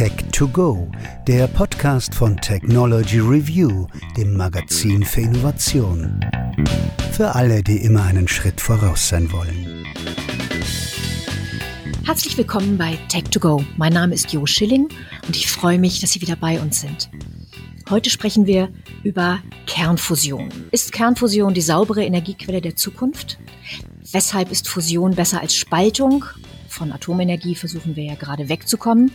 [0.00, 0.90] Tech to Go,
[1.26, 6.18] der Podcast von Technology Review, dem Magazin für Innovation.
[7.12, 9.84] Für alle, die immer einen Schritt voraus sein wollen.
[12.06, 13.62] Herzlich willkommen bei Tech to Go.
[13.76, 14.88] Mein Name ist Jo Schilling
[15.26, 17.10] und ich freue mich, dass Sie wieder bei uns sind.
[17.90, 18.70] Heute sprechen wir
[19.04, 20.48] über Kernfusion.
[20.70, 23.38] Ist Kernfusion die saubere Energiequelle der Zukunft?
[24.12, 26.24] Weshalb ist Fusion besser als Spaltung?
[26.70, 29.10] Von Atomenergie versuchen wir ja gerade wegzukommen.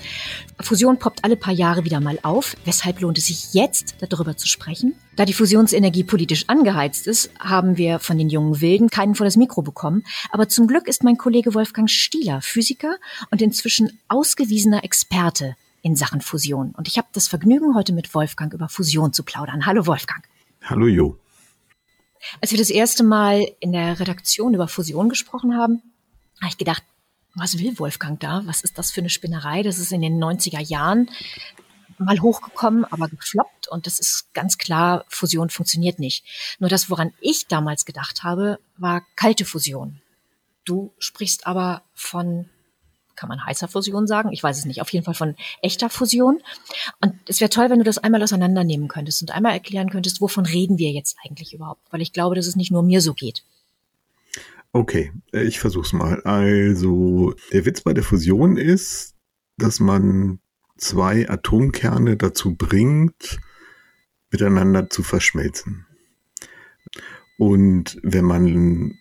[0.60, 2.58] Fusion poppt alle paar Jahre wieder mal auf.
[2.66, 4.94] Weshalb lohnt es sich jetzt, darüber zu sprechen?
[5.16, 9.38] Da die Fusionsenergie politisch angeheizt ist, haben wir von den jungen Wilden keinen vor das
[9.38, 10.04] Mikro bekommen.
[10.32, 12.98] Aber zum Glück ist mein Kollege Wolfgang Stieler Physiker
[13.32, 16.74] und inzwischen ausgewiesener Experte in Sachen Fusion.
[16.76, 19.66] Und ich habe das Vergnügen, heute mit Wolfgang über Fusion zu plaudern.
[19.66, 20.26] Hallo Wolfgang.
[20.62, 21.18] Hallo Jo.
[22.42, 25.82] Als wir das erste Mal in der Redaktion über Fusion gesprochen haben,
[26.42, 26.84] habe ich gedacht,
[27.36, 28.42] was will Wolfgang da?
[28.46, 29.62] Was ist das für eine Spinnerei?
[29.62, 31.10] Das ist in den 90er Jahren
[31.98, 36.26] mal hochgekommen, aber gefloppt und das ist ganz klar, Fusion funktioniert nicht.
[36.60, 40.02] Nur das, woran ich damals gedacht habe, war kalte Fusion.
[40.66, 42.50] Du sprichst aber von,
[43.16, 44.32] kann man heißer Fusion sagen?
[44.32, 44.82] Ich weiß es nicht.
[44.82, 46.42] Auf jeden Fall von echter Fusion.
[47.02, 50.46] Und es wäre toll, wenn du das einmal auseinandernehmen könntest und einmal erklären könntest, wovon
[50.46, 51.82] reden wir jetzt eigentlich überhaupt?
[51.92, 53.44] Weil ich glaube, dass es nicht nur mir so geht.
[54.76, 56.20] Okay, äh, ich versuch's mal.
[56.24, 59.16] Also, der Witz bei der Fusion ist,
[59.56, 60.40] dass man
[60.76, 63.40] zwei Atomkerne dazu bringt,
[64.32, 65.86] miteinander zu verschmelzen.
[67.38, 69.00] Und wenn man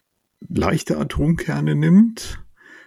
[0.48, 2.40] leichte Atomkerne nimmt,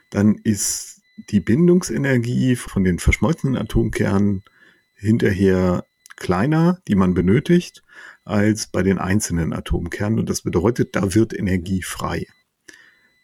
[0.09, 4.43] dann ist die Bindungsenergie von den verschmolzenen Atomkernen
[4.95, 5.83] hinterher
[6.15, 7.83] kleiner, die man benötigt,
[8.23, 10.19] als bei den einzelnen Atomkernen.
[10.19, 12.27] Und das bedeutet, da wird Energie frei.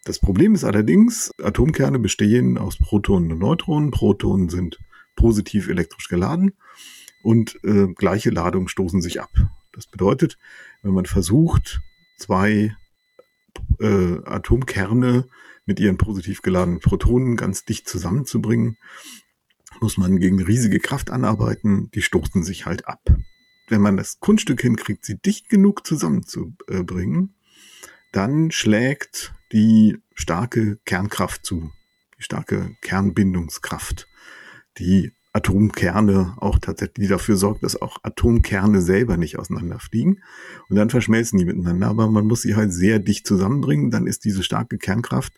[0.04, 3.90] Das Problem ist allerdings, Atomkerne bestehen aus Protonen und Neutronen.
[3.90, 4.78] Protonen sind
[5.16, 6.52] positiv elektrisch geladen
[7.22, 9.30] und äh, gleiche Ladungen stoßen sich ab.
[9.72, 10.36] Das bedeutet,
[10.82, 11.80] wenn man versucht,
[12.18, 12.76] zwei
[13.80, 15.26] äh, Atomkerne
[15.64, 18.76] mit ihren positiv geladenen Protonen ganz dicht zusammenzubringen,
[19.80, 23.00] muss man gegen riesige Kraft anarbeiten, die stoßen sich halt ab.
[23.68, 27.34] Wenn man das Kunststück hinkriegt, sie dicht genug zusammenzubringen,
[28.12, 31.70] dann schlägt die starke Kernkraft zu,
[32.18, 34.08] die starke Kernbindungskraft,
[34.78, 40.22] die Atomkerne auch tatsächlich, die dafür sorgt, dass auch Atomkerne selber nicht auseinanderfliegen.
[40.68, 43.90] Und dann verschmelzen die miteinander, aber man muss sie halt sehr dicht zusammenbringen.
[43.90, 45.32] Dann ist diese starke Kernkraft,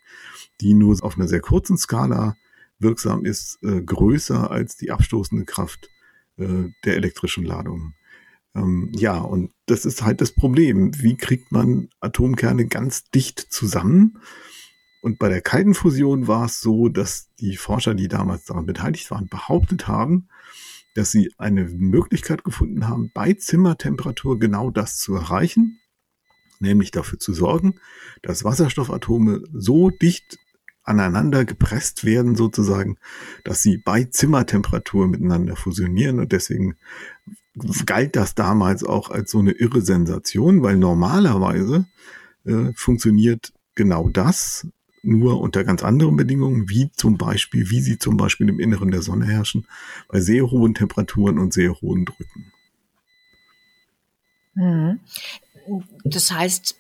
[0.61, 2.37] die nur auf einer sehr kurzen Skala
[2.79, 5.89] wirksam ist, äh, größer als die abstoßende Kraft
[6.37, 7.95] äh, der elektrischen Ladung.
[8.57, 10.91] Ähm, ja, und das ist halt das Problem.
[11.01, 14.19] Wie kriegt man Atomkerne ganz dicht zusammen?
[15.03, 19.11] Und bei der kalten Fusion war es so, dass die Forscher, die damals daran beteiligt
[19.11, 20.29] waren, behauptet haben,
[20.95, 25.79] dass sie eine Möglichkeit gefunden haben, bei Zimmertemperatur genau das zu erreichen,
[26.59, 27.79] nämlich dafür zu sorgen,
[28.23, 30.39] dass Wasserstoffatome so dicht
[30.83, 32.97] aneinander gepresst werden sozusagen,
[33.45, 36.77] dass sie bei Zimmertemperatur miteinander fusionieren und deswegen
[37.87, 41.87] galt das damals auch als so eine irre Sensation, weil normalerweise
[42.45, 44.67] äh, funktioniert genau das
[45.03, 49.03] nur unter ganz anderen Bedingungen, wie zum Beispiel, wie sie zum Beispiel im Inneren der
[49.03, 49.67] Sonne herrschen,
[50.09, 52.53] bei sehr hohen Temperaturen und sehr hohen Drücken.
[54.55, 55.01] Mhm.
[56.05, 56.77] Das heißt,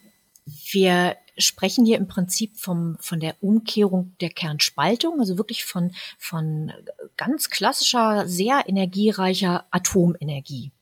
[0.72, 6.72] wir sprechen hier im Prinzip vom, von der Umkehrung der Kernspaltung, also wirklich von, von
[7.16, 10.72] ganz klassischer, sehr energiereicher Atomenergie.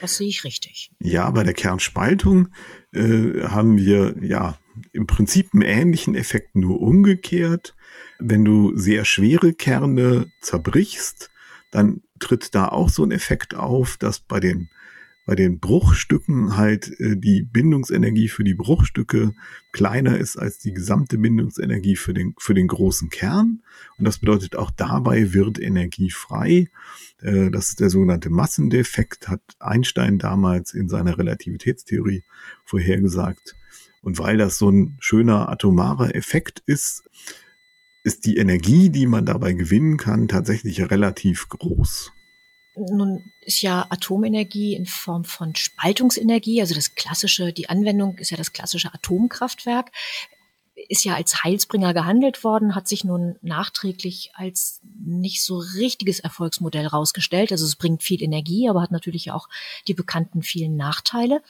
[0.00, 0.90] Das sehe ich richtig.
[1.00, 2.48] Ja, bei der Kernspaltung
[2.92, 4.58] äh, haben wir ja
[4.92, 7.74] im Prinzip einen ähnlichen Effekt, nur umgekehrt.
[8.18, 11.30] Wenn du sehr schwere Kerne zerbrichst,
[11.70, 14.68] dann tritt da auch so ein Effekt auf, dass bei den
[15.26, 19.34] bei den Bruchstücken halt äh, die Bindungsenergie für die Bruchstücke
[19.72, 23.62] kleiner ist als die gesamte Bindungsenergie für den, für den großen Kern.
[23.98, 26.68] Und das bedeutet, auch dabei wird Energie frei.
[27.20, 32.22] Äh, das ist der sogenannte Massendefekt, hat Einstein damals in seiner Relativitätstheorie
[32.64, 33.56] vorhergesagt.
[34.02, 37.04] Und weil das so ein schöner atomarer Effekt ist,
[38.02, 42.12] ist die Energie, die man dabei gewinnen kann, tatsächlich relativ groß.
[42.76, 48.36] Nun ist ja Atomenergie in Form von Spaltungsenergie, also das klassische, die Anwendung ist ja
[48.36, 49.92] das klassische Atomkraftwerk,
[50.88, 56.86] ist ja als Heilsbringer gehandelt worden, hat sich nun nachträglich als nicht so richtiges Erfolgsmodell
[56.86, 57.52] rausgestellt.
[57.52, 59.48] Also es bringt viel Energie, aber hat natürlich auch
[59.86, 61.42] die bekannten vielen Nachteile.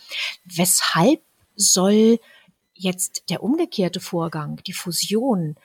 [0.45, 1.23] Weshalb
[1.57, 2.19] soll
[2.75, 5.57] jetzt der umgekehrte Vorgang, die Fusion,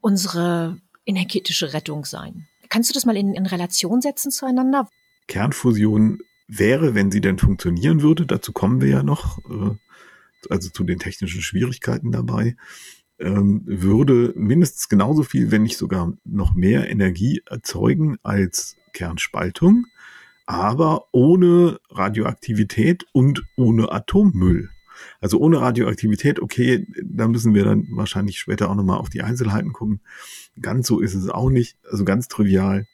[0.00, 2.46] unsere energetische Rettung sein?
[2.68, 4.88] Kannst du das mal in, in Relation setzen zueinander?
[5.28, 9.76] Kernfusion wäre, wenn sie denn funktionieren würde, dazu kommen wir ja noch, äh,
[10.50, 12.56] also zu den technischen Schwierigkeiten dabei,
[13.18, 19.86] ähm, würde mindestens genauso viel, wenn nicht sogar noch mehr Energie erzeugen als Kernspaltung,
[20.46, 24.70] aber ohne Radioaktivität und ohne Atommüll.
[25.20, 29.72] Also ohne Radioaktivität, okay, da müssen wir dann wahrscheinlich später auch nochmal auf die Einzelheiten
[29.72, 30.00] gucken.
[30.60, 32.86] Ganz so ist es auch nicht, also ganz trivial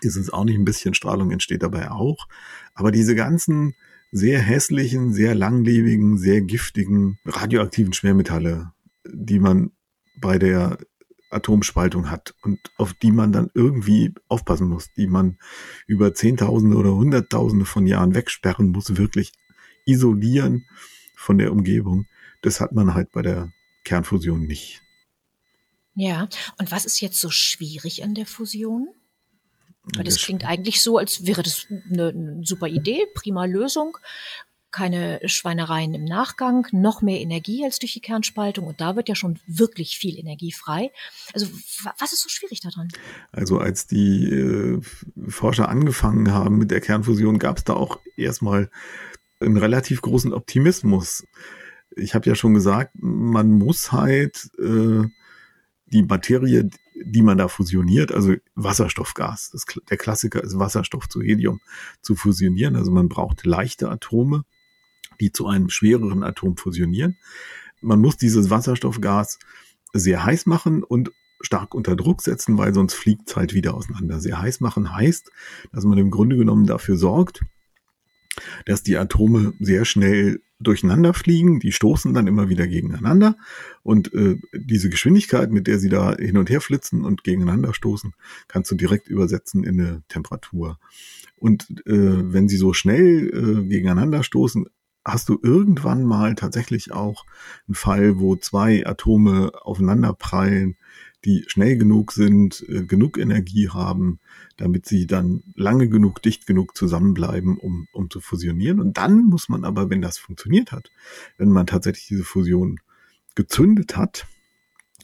[0.00, 0.56] ist es auch nicht.
[0.56, 2.28] Ein bisschen Strahlung entsteht dabei auch.
[2.74, 3.74] Aber diese ganzen
[4.12, 8.72] sehr hässlichen, sehr langlebigen, sehr giftigen radioaktiven Schwermetalle,
[9.04, 9.72] die man
[10.20, 10.78] bei der
[11.30, 15.38] Atomspaltung hat und auf die man dann irgendwie aufpassen muss, die man
[15.86, 19.32] über Zehntausende oder Hunderttausende von Jahren wegsperren muss, wirklich
[19.84, 20.64] isolieren
[21.16, 22.06] von der Umgebung.
[22.42, 23.52] Das hat man halt bei der
[23.84, 24.82] Kernfusion nicht.
[25.94, 26.28] Ja,
[26.58, 28.88] und was ist jetzt so schwierig an der Fusion?
[29.94, 33.96] Weil das klingt eigentlich so, als wäre das eine, eine super Idee, prima Lösung
[34.76, 39.14] keine Schweinereien im Nachgang, noch mehr Energie als durch die Kernspaltung und da wird ja
[39.14, 40.90] schon wirklich viel Energie frei.
[41.32, 41.46] Also
[41.98, 42.88] was ist so schwierig daran?
[43.32, 44.80] Also als die äh,
[45.28, 48.70] Forscher angefangen haben mit der Kernfusion, gab es da auch erstmal
[49.40, 51.24] einen relativ großen Optimismus.
[51.96, 55.04] Ich habe ja schon gesagt, man muss halt äh,
[55.86, 56.68] die Materie,
[57.04, 61.60] die man da fusioniert, also Wasserstoffgas, das, der Klassiker ist Wasserstoff zu Helium
[62.00, 62.76] zu fusionieren.
[62.76, 64.44] Also man braucht leichte Atome,
[65.20, 67.16] die zu einem schwereren Atom fusionieren.
[67.80, 69.38] Man muss dieses Wasserstoffgas
[69.92, 74.20] sehr heiß machen und stark unter Druck setzen, weil sonst fliegt es halt wieder auseinander.
[74.20, 75.30] Sehr heiß machen heißt,
[75.72, 77.42] dass man im Grunde genommen dafür sorgt,
[78.64, 83.36] dass die Atome sehr schnell durcheinander fliegen, die stoßen dann immer wieder gegeneinander
[83.82, 88.14] und äh, diese Geschwindigkeit, mit der sie da hin und her flitzen und gegeneinander stoßen,
[88.48, 90.78] kannst du direkt übersetzen in eine Temperatur.
[91.36, 94.66] Und äh, wenn sie so schnell äh, gegeneinander stoßen,
[95.04, 97.24] hast du irgendwann mal tatsächlich auch
[97.68, 100.76] einen Fall, wo zwei Atome aufeinander prallen
[101.24, 104.20] die schnell genug sind, äh, genug Energie haben,
[104.56, 108.80] damit sie dann lange genug, dicht genug zusammenbleiben, um, um zu fusionieren.
[108.80, 110.90] Und dann muss man aber, wenn das funktioniert hat,
[111.38, 112.78] wenn man tatsächlich diese Fusion
[113.34, 114.26] gezündet hat,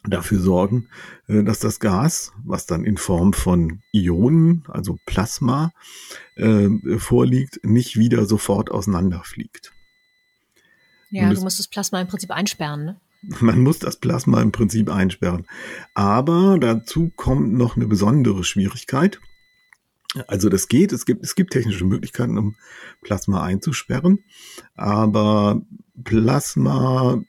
[0.04, 0.88] dafür sorgen,
[1.28, 5.72] äh, dass das Gas, was dann in Form von Ionen, also Plasma,
[6.36, 6.68] äh,
[6.98, 9.72] vorliegt, nicht wieder sofort auseinanderfliegt.
[11.10, 13.00] Ja, du musst das Plasma im Prinzip einsperren, ne?
[13.40, 15.46] Man muss das Plasma im Prinzip einsperren.
[15.94, 19.20] Aber dazu kommt noch eine besondere Schwierigkeit.
[20.26, 22.56] Also das geht, es gibt, es gibt technische Möglichkeiten, um
[23.00, 24.18] Plasma einzusperren,
[24.74, 25.62] aber
[26.04, 27.22] Plasma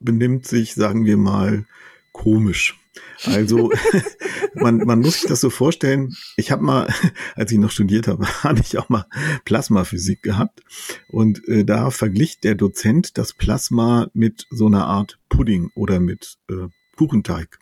[0.00, 1.66] benimmt sich, sagen wir mal,
[2.10, 2.80] komisch.
[3.24, 3.70] Also
[4.54, 6.16] man, man muss sich das so vorstellen.
[6.36, 6.88] Ich habe mal,
[7.34, 9.06] als ich noch studiert habe, hatte ich auch mal
[9.44, 10.62] Plasmaphysik gehabt
[11.08, 16.38] und äh, da verglich der Dozent das Plasma mit so einer Art Pudding oder mit
[16.50, 17.58] äh, Kuchenteig.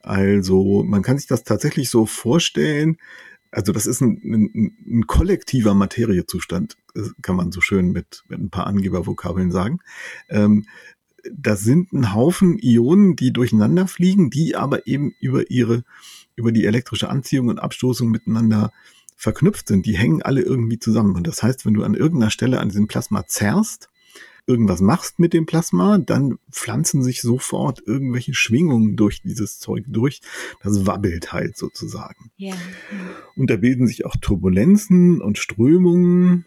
[0.00, 2.96] Also man kann sich das tatsächlich so vorstellen.
[3.50, 6.76] Also das ist ein, ein, ein kollektiver Materiezustand,
[7.20, 9.80] kann man so schön mit, mit ein paar Angebervokabeln sagen.
[10.30, 10.64] Ähm,
[11.30, 15.84] das sind ein Haufen Ionen, die durcheinander fliegen, die aber eben über ihre,
[16.36, 18.72] über die elektrische Anziehung und Abstoßung miteinander
[19.16, 19.86] verknüpft sind.
[19.86, 21.14] Die hängen alle irgendwie zusammen.
[21.14, 23.88] Und das heißt, wenn du an irgendeiner Stelle an diesem Plasma zerrst,
[24.46, 30.20] irgendwas machst mit dem Plasma, dann pflanzen sich sofort irgendwelche Schwingungen durch dieses Zeug durch.
[30.62, 32.32] Das wabbelt halt sozusagen.
[32.36, 32.54] Ja.
[33.36, 36.44] Und da bilden sich auch Turbulenzen und Strömungen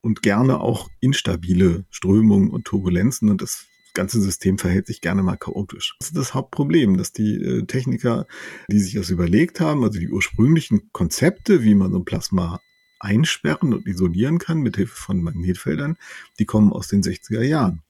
[0.00, 3.28] und gerne auch instabile Strömungen und Turbulenzen.
[3.28, 3.66] Und das
[3.98, 5.96] ganze System verhält sich gerne mal chaotisch.
[5.98, 8.28] Das ist das Hauptproblem, dass die äh, Techniker,
[8.70, 12.60] die sich das überlegt haben, also die ursprünglichen Konzepte, wie man so ein Plasma
[13.00, 15.96] einsperren und isolieren kann mit Hilfe von Magnetfeldern,
[16.38, 17.82] die kommen aus den 60er Jahren.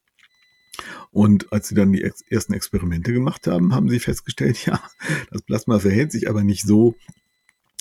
[1.10, 4.80] Und als sie dann die ersten Experimente gemacht haben, haben sie festgestellt, ja,
[5.30, 6.94] das Plasma verhält sich aber nicht so,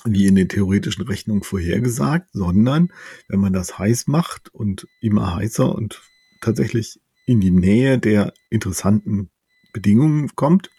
[0.04, 2.92] wie in den theoretischen Rechnungen vorhergesagt, sondern
[3.30, 6.02] wenn man das heiß macht und immer heißer und
[6.42, 9.30] tatsächlich in die Nähe der interessanten
[9.74, 10.72] Bedingungen kommt,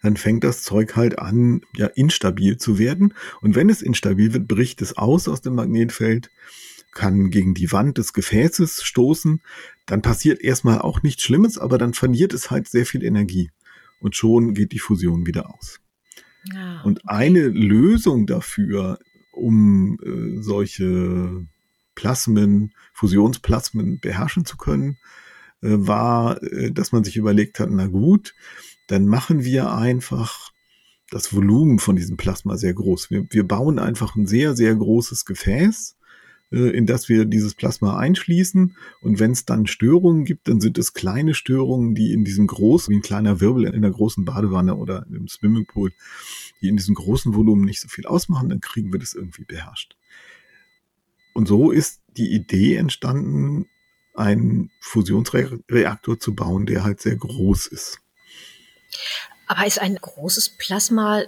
[0.00, 3.14] dann fängt das Zeug halt an, ja, instabil zu werden.
[3.40, 6.30] Und wenn es instabil wird, bricht es aus aus dem Magnetfeld,
[6.92, 9.42] kann gegen die Wand des Gefäßes stoßen.
[9.86, 13.50] Dann passiert erstmal auch nichts Schlimmes, aber dann verliert es halt sehr viel Energie.
[14.00, 15.80] Und schon geht die Fusion wieder aus.
[16.54, 16.88] Ah, okay.
[16.88, 19.00] Und eine Lösung dafür,
[19.32, 21.44] um äh, solche
[21.98, 24.98] Plasmen, Fusionsplasmen beherrschen zu können,
[25.62, 28.36] äh, war, äh, dass man sich überlegt hat, na gut,
[28.86, 30.52] dann machen wir einfach
[31.10, 33.10] das Volumen von diesem Plasma sehr groß.
[33.10, 35.96] Wir, wir bauen einfach ein sehr, sehr großes Gefäß,
[36.52, 38.76] äh, in das wir dieses Plasma einschließen.
[39.00, 42.92] Und wenn es dann Störungen gibt, dann sind es kleine Störungen, die in diesem großen,
[42.92, 45.90] wie ein kleiner Wirbel in einer großen Badewanne oder im Swimmingpool,
[46.62, 49.97] die in diesem großen Volumen nicht so viel ausmachen, dann kriegen wir das irgendwie beherrscht.
[51.38, 53.68] Und so ist die Idee entstanden,
[54.12, 58.00] einen Fusionsreaktor zu bauen, der halt sehr groß ist.
[59.46, 61.22] Aber ist ein großes Plasma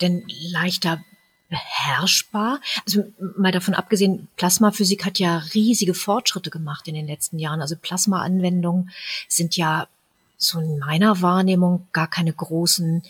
[0.00, 1.04] denn leichter
[1.48, 2.60] beherrschbar?
[2.84, 7.60] Also mal davon abgesehen, Plasmaphysik hat ja riesige Fortschritte gemacht in den letzten Jahren.
[7.60, 8.92] Also Plasmaanwendungen
[9.26, 9.88] sind ja
[10.36, 13.02] so in meiner Wahrnehmung gar keine großen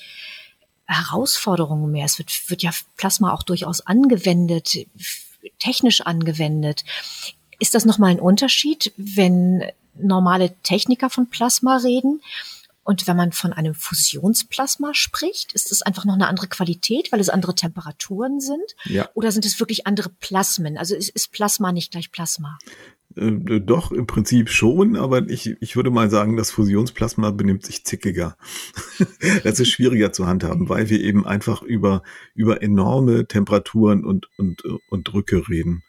[0.86, 2.06] Herausforderungen mehr.
[2.06, 4.86] Es wird, wird ja Plasma auch durchaus angewendet,
[5.58, 6.84] technisch angewendet.
[7.58, 12.20] Ist das nochmal ein Unterschied, wenn normale Techniker von Plasma reden?
[12.84, 17.18] Und wenn man von einem Fusionsplasma spricht, ist es einfach noch eine andere Qualität, weil
[17.18, 18.76] es andere Temperaturen sind?
[18.84, 19.08] Ja.
[19.14, 20.78] Oder sind es wirklich andere Plasmen?
[20.78, 22.58] Also ist, ist Plasma nicht gleich Plasma?
[23.16, 27.84] Äh, doch, im Prinzip schon, aber ich, ich würde mal sagen, das Fusionsplasma benimmt sich
[27.84, 28.36] zickiger.
[29.42, 32.02] das ist schwieriger zu handhaben, weil wir eben einfach über,
[32.34, 35.82] über enorme Temperaturen und, und, und Drücke reden.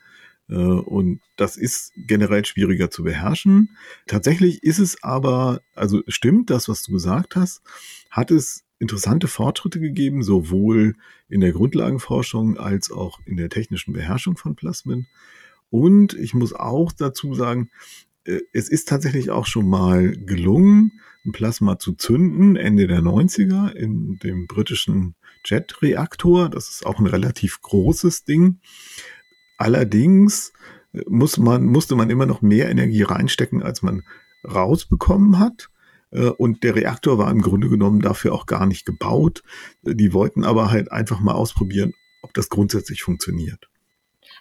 [0.49, 3.77] Äh, und das ist generell schwieriger zu beherrschen.
[4.07, 7.61] Tatsächlich ist es aber, also stimmt das, was du gesagt hast,
[8.09, 10.95] hat es interessante Fortschritte gegeben, sowohl
[11.27, 15.07] in der Grundlagenforschung als auch in der technischen Beherrschung von Plasmen.
[15.69, 17.69] Und ich muss auch dazu sagen,
[18.25, 23.71] äh, es ist tatsächlich auch schon mal gelungen, ein Plasma zu zünden, Ende der 90er
[23.71, 26.49] in dem britischen Jet-Reaktor.
[26.49, 28.59] Das ist auch ein relativ großes Ding.
[29.57, 30.53] Allerdings
[30.93, 34.03] äh, muss man, musste man immer noch mehr Energie reinstecken, als man
[34.43, 35.69] rausbekommen hat.
[36.11, 39.43] Äh, und der Reaktor war im Grunde genommen dafür auch gar nicht gebaut.
[39.81, 43.69] Die wollten aber halt einfach mal ausprobieren, ob das grundsätzlich funktioniert.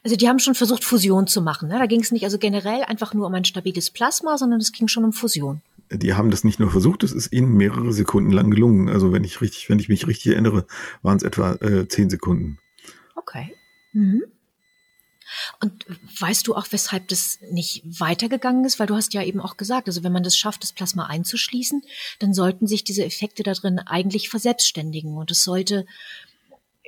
[0.07, 1.69] Also die haben schon versucht, Fusion zu machen.
[1.69, 1.81] Ne?
[1.81, 4.87] Da ging es nicht also generell einfach nur um ein stabiles Plasma, sondern es ging
[4.87, 5.63] schon um Fusion.
[5.91, 8.89] Die haben das nicht nur versucht, es ist ihnen mehrere Sekunden lang gelungen.
[8.89, 10.65] Also wenn ich richtig, wenn ich mich richtig erinnere,
[11.03, 12.61] waren es etwa äh, zehn Sekunden.
[13.17, 13.53] Okay.
[13.95, 14.23] Mhm.
[15.61, 15.87] Und
[16.21, 18.79] weißt du auch, weshalb das nicht weitergegangen ist?
[18.79, 21.83] Weil du hast ja eben auch gesagt, also wenn man das schafft, das Plasma einzuschließen,
[22.21, 25.17] dann sollten sich diese Effekte da drin eigentlich verselbstständigen.
[25.17, 25.85] Und es sollte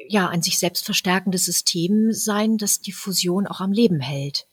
[0.07, 4.47] ja ein sich selbst verstärkendes System sein, das die Fusion auch am Leben hält.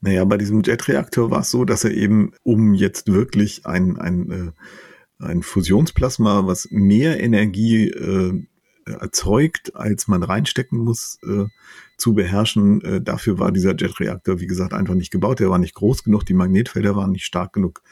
[0.00, 4.30] Naja, bei diesem Jetreaktor war es so, dass er eben, um jetzt wirklich ein, ein,
[5.20, 8.42] äh, ein Fusionsplasma, was mehr Energie äh,
[8.88, 11.44] erzeugt, als man reinstecken muss, äh,
[11.96, 12.80] zu beherrschen.
[12.82, 15.40] Äh, dafür war dieser Jetreaktor, wie gesagt, einfach nicht gebaut.
[15.40, 17.82] Der war nicht groß genug, die Magnetfelder waren nicht stark genug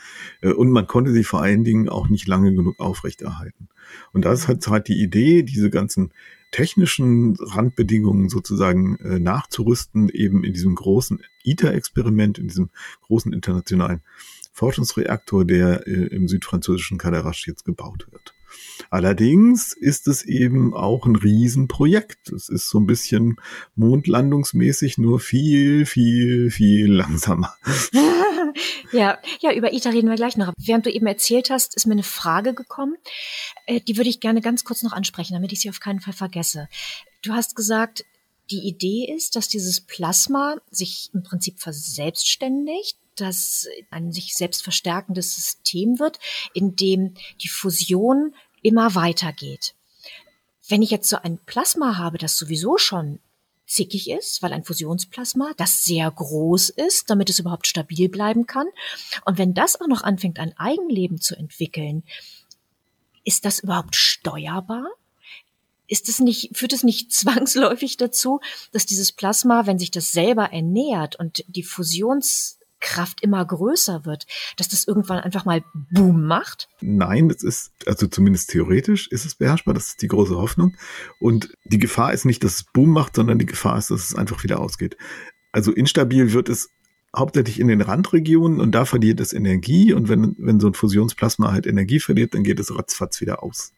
[0.40, 3.68] äh, und man konnte sie vor allen Dingen auch nicht lange genug aufrechterhalten.
[4.12, 6.12] Und das halt, halt die Idee, diese ganzen
[6.50, 12.70] technischen Randbedingungen sozusagen äh, nachzurüsten, eben in diesem großen ITER-Experiment, in diesem
[13.02, 14.02] großen internationalen
[14.52, 18.35] Forschungsreaktor, der äh, im südfranzösischen Cadarache jetzt gebaut wird.
[18.90, 22.30] Allerdings ist es eben auch ein Riesenprojekt.
[22.30, 23.36] Es ist so ein bisschen
[23.74, 27.54] mondlandungsmäßig, nur viel, viel, viel langsamer.
[28.92, 30.52] ja, ja, über ITER reden wir gleich noch.
[30.58, 32.96] Während du eben erzählt hast, ist mir eine Frage gekommen.
[33.66, 36.14] Äh, die würde ich gerne ganz kurz noch ansprechen, damit ich sie auf keinen Fall
[36.14, 36.68] vergesse.
[37.22, 38.04] Du hast gesagt,
[38.50, 45.34] die Idee ist, dass dieses Plasma sich im Prinzip verselbstständigt, dass ein sich selbst verstärkendes
[45.34, 46.18] System wird,
[46.54, 48.34] in dem die Fusion
[48.66, 49.74] immer weitergeht.
[50.68, 53.20] Wenn ich jetzt so ein Plasma habe, das sowieso schon
[53.66, 58.66] zickig ist, weil ein Fusionsplasma, das sehr groß ist, damit es überhaupt stabil bleiben kann.
[59.24, 62.02] Und wenn das auch noch anfängt, ein Eigenleben zu entwickeln,
[63.24, 64.86] ist das überhaupt steuerbar?
[65.88, 68.40] Ist es nicht, führt es nicht zwangsläufig dazu,
[68.72, 74.26] dass dieses Plasma, wenn sich das selber ernährt und die Fusions Kraft immer größer wird,
[74.56, 76.68] dass das irgendwann einfach mal Boom macht?
[76.80, 80.76] Nein, das ist, also zumindest theoretisch ist es beherrschbar, das ist die große Hoffnung.
[81.18, 84.14] Und die Gefahr ist nicht, dass es Boom macht, sondern die Gefahr ist, dass es
[84.14, 84.96] einfach wieder ausgeht.
[85.52, 86.70] Also instabil wird es
[87.16, 91.50] hauptsächlich in den Randregionen und da verliert es Energie und wenn, wenn so ein Fusionsplasma
[91.52, 93.72] halt Energie verliert, dann geht es ratzfatz wieder aus.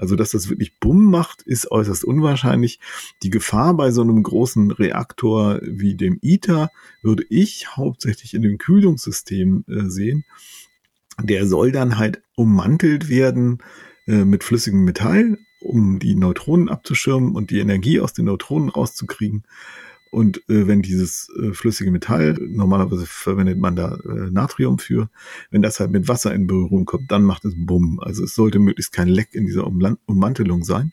[0.00, 2.80] Also, dass das wirklich Bumm macht, ist äußerst unwahrscheinlich.
[3.22, 6.70] Die Gefahr bei so einem großen Reaktor wie dem ITER
[7.02, 10.24] würde ich hauptsächlich in dem Kühlungssystem äh, sehen.
[11.22, 13.58] Der soll dann halt ummantelt werden
[14.06, 19.44] äh, mit flüssigem Metall, um die Neutronen abzuschirmen und die Energie aus den Neutronen rauszukriegen.
[20.10, 25.08] Und äh, wenn dieses äh, flüssige Metall, normalerweise verwendet man da äh, Natrium für,
[25.50, 28.00] wenn das halt mit Wasser in Berührung kommt, dann macht es Bumm.
[28.00, 30.92] Also es sollte möglichst kein Leck in dieser Umland Ummantelung sein.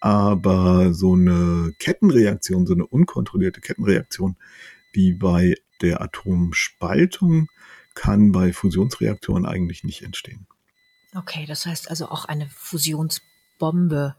[0.00, 4.36] Aber so eine Kettenreaktion, so eine unkontrollierte Kettenreaktion
[4.92, 7.48] wie bei der Atomspaltung
[7.94, 10.46] kann bei Fusionsreaktoren eigentlich nicht entstehen.
[11.14, 14.14] Okay, das heißt also auch eine Fusionsbombe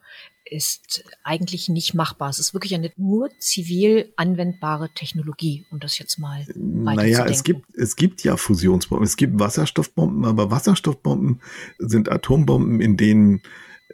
[0.50, 2.29] ist eigentlich nicht machbar.
[2.29, 7.65] Es ist wirklich eine nur zivil anwendbare Technologie, um das jetzt mal Naja, es gibt,
[7.75, 9.06] es gibt ja Fusionsbomben.
[9.06, 11.41] Es gibt Wasserstoffbomben, aber Wasserstoffbomben
[11.77, 13.41] sind Atombomben, in denen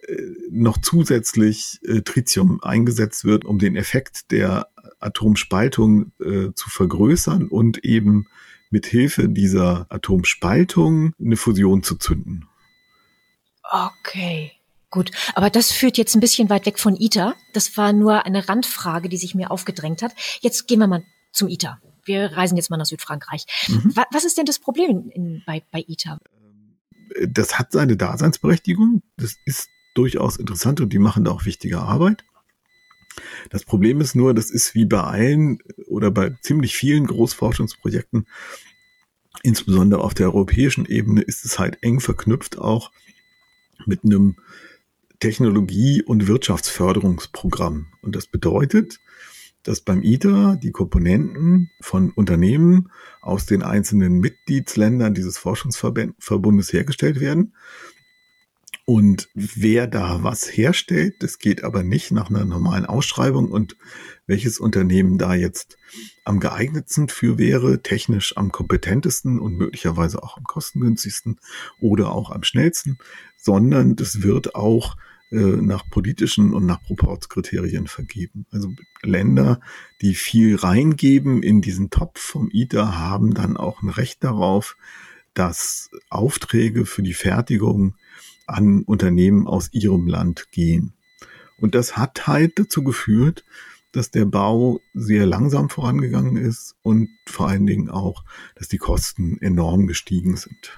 [0.07, 4.69] äh, noch zusätzlich äh, Tritium eingesetzt wird, um den Effekt der
[4.99, 8.27] Atomspaltung äh, zu vergrößern und eben
[8.69, 12.45] mit Hilfe dieser Atomspaltung eine Fusion zu zünden.
[13.63, 14.51] Okay.
[14.89, 17.35] Gut, aber das führt jetzt ein bisschen weit weg von ITER.
[17.53, 20.13] Das war nur eine Randfrage, die sich mir aufgedrängt hat.
[20.41, 21.81] Jetzt gehen wir mal zum ITER.
[22.05, 23.45] Wir reisen jetzt mal nach Südfrankreich.
[23.67, 23.93] Mhm.
[24.11, 26.19] Was ist denn das Problem in, bei, bei ITER?
[27.27, 29.01] Das hat seine Daseinsberechtigung.
[29.17, 32.23] Das ist durchaus interessant und die machen da auch wichtige Arbeit.
[33.49, 38.27] Das Problem ist nur, das ist wie bei allen oder bei ziemlich vielen Großforschungsprojekten,
[39.43, 42.91] insbesondere auf der europäischen Ebene, ist es halt eng verknüpft auch
[43.85, 44.35] mit einem
[45.19, 47.87] Technologie- und Wirtschaftsförderungsprogramm.
[48.01, 48.99] Und das bedeutet,
[49.63, 52.91] dass beim ITER die Komponenten von Unternehmen
[53.21, 57.53] aus den einzelnen Mitgliedsländern dieses Forschungsverbundes hergestellt werden.
[58.87, 63.77] Und wer da was herstellt, das geht aber nicht nach einer normalen Ausschreibung und
[64.27, 65.77] welches Unternehmen da jetzt
[66.23, 71.39] am geeignetsten für wäre, technisch am kompetentesten und möglicherweise auch am kostengünstigsten
[71.79, 72.99] oder auch am schnellsten,
[73.37, 74.97] sondern das wird auch
[75.31, 78.45] äh, nach politischen und nach Proportskriterien vergeben.
[78.51, 79.61] Also Länder,
[80.01, 84.77] die viel reingeben in diesen Topf vom ITER, haben dann auch ein Recht darauf,
[85.33, 87.95] dass Aufträge für die Fertigung
[88.47, 90.93] an Unternehmen aus ihrem Land gehen.
[91.57, 93.43] Und das hat halt dazu geführt,
[93.91, 99.37] dass der Bau sehr langsam vorangegangen ist und vor allen Dingen auch, dass die Kosten
[99.41, 100.77] enorm gestiegen sind.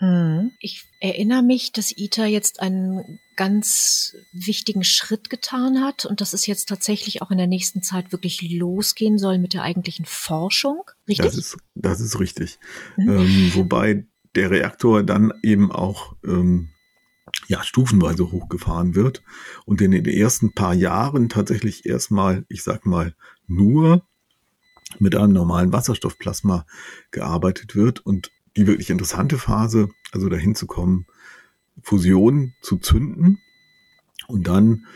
[0.00, 0.52] Mhm.
[0.60, 6.46] Ich erinnere mich, dass ITER jetzt einen ganz wichtigen Schritt getan hat und dass es
[6.46, 10.82] jetzt tatsächlich auch in der nächsten Zeit wirklich losgehen soll mit der eigentlichen Forschung.
[11.06, 11.26] Richtig?
[11.26, 12.58] Das ist, das ist richtig.
[12.96, 13.08] Mhm.
[13.08, 16.70] Ähm, wobei der Reaktor dann eben auch ähm,
[17.46, 19.22] ja, stufenweise hochgefahren wird
[19.64, 23.14] und in den ersten paar Jahren tatsächlich erstmal, ich sag mal,
[23.46, 24.02] nur
[24.98, 26.66] mit einem normalen Wasserstoffplasma
[27.10, 31.06] gearbeitet wird und die wirklich interessante Phase, also dahin zu kommen,
[31.82, 33.38] Fusion zu zünden
[34.26, 34.86] und dann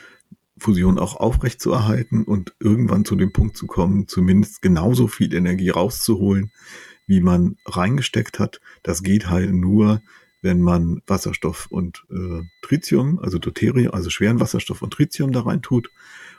[0.58, 5.34] Fusion auch aufrecht zu erhalten und irgendwann zu dem Punkt zu kommen, zumindest genauso viel
[5.34, 6.52] Energie rauszuholen,
[7.06, 8.60] wie man reingesteckt hat.
[8.82, 10.02] Das geht halt nur,
[10.42, 15.62] wenn man Wasserstoff und äh, Tritium, also Deuterium, also schweren Wasserstoff und Tritium da rein
[15.62, 15.90] tut.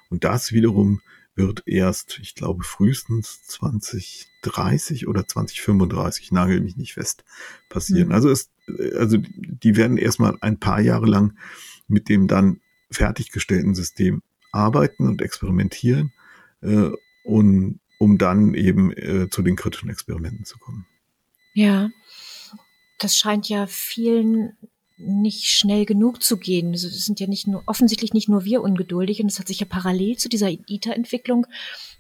[0.10, 1.02] Und das wiederum
[1.36, 7.24] wird erst, ich glaube, frühestens 2030 oder 2035, nagel mich nicht fest,
[7.70, 8.10] passieren.
[8.10, 8.14] Mhm.
[8.14, 8.52] Also es,
[8.96, 11.38] also die werden erstmal ein paar Jahre lang
[11.88, 12.60] mit dem dann
[12.92, 16.14] fertiggestellten System arbeiten und experimentieren,
[16.62, 16.92] äh,
[17.24, 20.86] und, um dann eben äh, zu den kritischen Experimenten zu kommen.
[21.54, 21.90] Ja,
[23.04, 24.58] das scheint ja vielen
[24.98, 26.74] nicht schnell genug zu gehen.
[26.74, 29.66] Es sind ja nicht nur, offensichtlich nicht nur wir ungeduldig und es hat sich ja
[29.66, 31.48] parallel zu dieser ITER-Entwicklung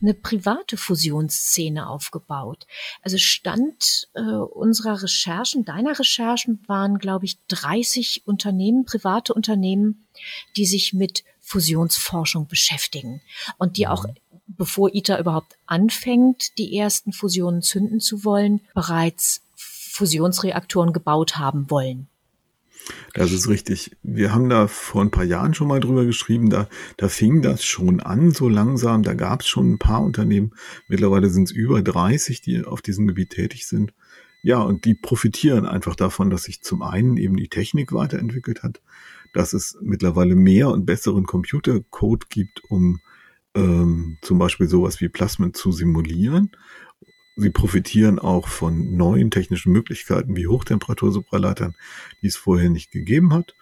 [0.01, 2.67] eine private Fusionsszene aufgebaut.
[3.01, 10.07] Also Stand äh, unserer Recherchen, deiner Recherchen waren, glaube ich, 30 Unternehmen, private Unternehmen,
[10.55, 13.21] die sich mit Fusionsforschung beschäftigen
[13.57, 14.05] und die auch
[14.45, 19.42] bevor ITER überhaupt anfängt, die ersten Fusionen zünden zu wollen, bereits
[19.93, 22.07] Fusionsreaktoren gebaut haben wollen.
[23.13, 23.95] Das ist richtig.
[24.01, 27.63] Wir haben da vor ein paar Jahren schon mal drüber geschrieben, da, da fing das
[27.63, 29.03] schon an, so langsam.
[29.03, 30.53] Da gab es schon ein paar Unternehmen.
[30.87, 33.93] Mittlerweile sind es über 30, die auf diesem Gebiet tätig sind.
[34.41, 38.81] Ja, und die profitieren einfach davon, dass sich zum einen eben die Technik weiterentwickelt hat,
[39.33, 42.99] dass es mittlerweile mehr und besseren Computercode gibt, um
[43.55, 46.51] ähm, zum Beispiel sowas wie Plasmen zu simulieren
[47.35, 51.75] Sie profitieren auch von neuen technischen Möglichkeiten wie Hochtemperatursupraleitern,
[52.21, 53.55] die es vorher nicht gegeben hat.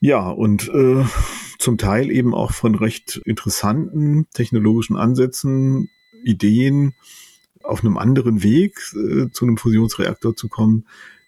[0.00, 1.04] Ja, und äh,
[1.58, 5.90] zum Teil eben auch von recht interessanten technologischen Ansätzen,
[6.24, 6.94] Ideen
[7.62, 10.86] auf einem anderen Weg äh, zu einem Fusionsreaktor zu kommen,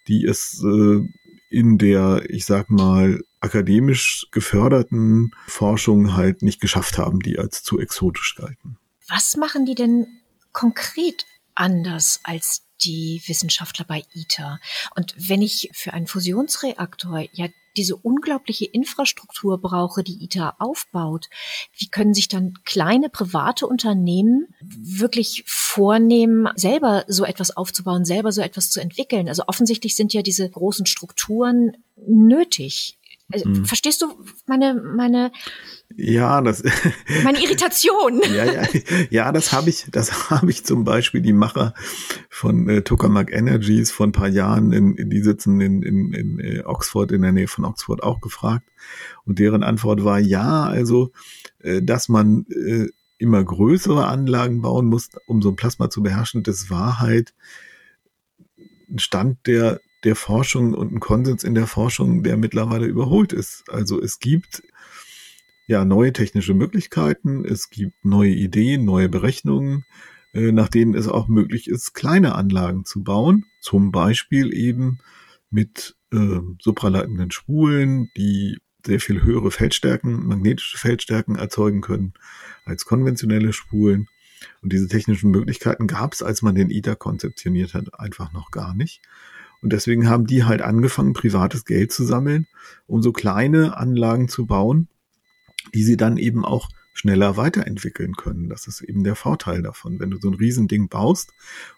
[0.08, 1.00] die es äh,
[1.50, 7.80] in der, ich sag mal, akademisch geförderten Forschung halt nicht geschafft haben, die als zu
[7.80, 8.78] exotisch galten.
[9.08, 10.06] Was machen die denn
[10.52, 14.58] konkret anders als die Wissenschaftler bei ITER.
[14.96, 21.28] Und wenn ich für einen Fusionsreaktor ja diese unglaubliche Infrastruktur brauche, die ITA aufbaut,
[21.76, 28.40] wie können sich dann kleine private Unternehmen wirklich vornehmen, selber so etwas aufzubauen, selber so
[28.40, 29.28] etwas zu entwickeln?
[29.28, 32.98] Also offensichtlich sind ja diese großen Strukturen nötig.
[33.32, 33.64] Also, hm.
[33.64, 34.06] Verstehst du
[34.46, 35.32] meine, meine,
[35.96, 36.62] ja, das
[37.24, 38.20] meine Irritation.
[38.34, 38.62] ja, ja,
[39.10, 41.74] ja, das habe ich, das habe ich zum Beispiel die Macher
[42.28, 46.40] von äh, Tokamak Energies vor ein paar Jahren, in, in, die sitzen in, in, in
[46.40, 48.68] äh, Oxford, in der Nähe von Oxford auch gefragt.
[49.24, 51.12] Und deren Antwort war ja, also,
[51.60, 52.88] äh, dass man äh,
[53.18, 57.34] immer größere Anlagen bauen muss, um so ein Plasma zu beherrschen, das war halt
[58.90, 63.64] ein Stand der der Forschung und ein Konsens in der Forschung, der mittlerweile überholt ist.
[63.68, 64.62] Also es gibt
[65.66, 69.84] ja neue technische Möglichkeiten, es gibt neue Ideen, neue Berechnungen,
[70.32, 74.98] äh, nach denen es auch möglich ist, kleine Anlagen zu bauen, zum Beispiel eben
[75.50, 82.14] mit äh, supraleitenden Spulen, die sehr viel höhere Feldstärken, magnetische Feldstärken erzeugen können
[82.64, 84.08] als konventionelle Spulen.
[84.62, 88.74] Und diese technischen Möglichkeiten gab es, als man den ITER konzeptioniert hat, einfach noch gar
[88.74, 89.02] nicht.
[89.62, 92.46] Und deswegen haben die halt angefangen, privates Geld zu sammeln,
[92.86, 94.88] um so kleine Anlagen zu bauen,
[95.74, 98.48] die sie dann eben auch schneller weiterentwickeln können.
[98.48, 100.00] Das ist eben der Vorteil davon.
[100.00, 101.32] Wenn du so ein Riesending baust,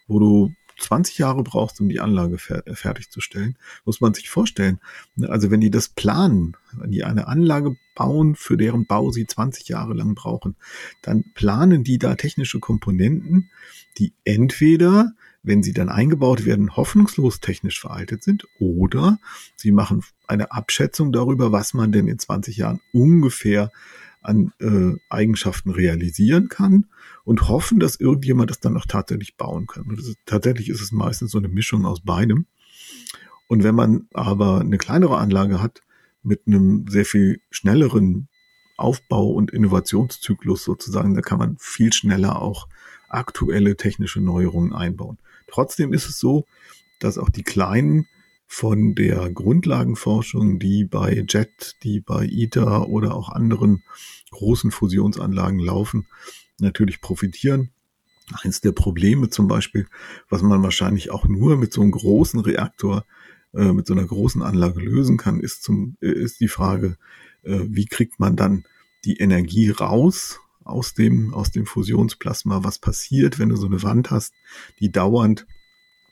[0.06, 4.80] wo du 20 Jahre brauchst, um die Anlage fer fertigzustellen, muss man sich vorstellen.
[5.16, 9.26] Ne, also wenn die das planen, wenn die eine Anlage bauen, für deren Bau sie
[9.26, 10.56] 20 Jahre lang brauchen,
[11.02, 13.50] dann planen die da technische Komponenten,
[13.98, 19.18] die entweder wenn sie dann eingebaut werden, hoffnungslos technisch veraltet sind oder
[19.56, 23.70] sie machen eine Abschätzung darüber, was man denn in 20 Jahren ungefähr
[24.22, 26.86] an äh, Eigenschaften realisieren kann
[27.24, 29.90] und hoffen, dass irgendjemand das dann auch tatsächlich bauen kann.
[29.90, 32.46] Ist, tatsächlich ist es meistens so eine Mischung aus beidem.
[33.48, 35.82] Und wenn man aber eine kleinere Anlage hat
[36.22, 38.28] mit einem sehr viel schnelleren
[38.76, 42.68] Aufbau- und Innovationszyklus sozusagen, da kann man viel schneller auch
[43.08, 45.18] aktuelle technische Neuerungen einbauen.
[45.52, 46.46] Trotzdem ist es so,
[46.98, 48.06] dass auch die kleinen
[48.46, 53.82] von der Grundlagenforschung, die bei JET, die bei ITER oder auch anderen
[54.30, 56.06] großen Fusionsanlagen laufen,
[56.58, 57.70] natürlich profitieren.
[58.42, 59.86] Eins der Probleme zum Beispiel,
[60.30, 63.04] was man wahrscheinlich auch nur mit so einem großen Reaktor,
[63.52, 66.96] äh, mit so einer großen Anlage lösen kann, ist, zum, äh, ist die Frage,
[67.42, 68.64] äh, wie kriegt man dann
[69.04, 74.10] die Energie raus aus dem, aus dem Fusionsplasma, was passiert, wenn du so eine Wand
[74.10, 74.34] hast,
[74.80, 75.46] die dauernd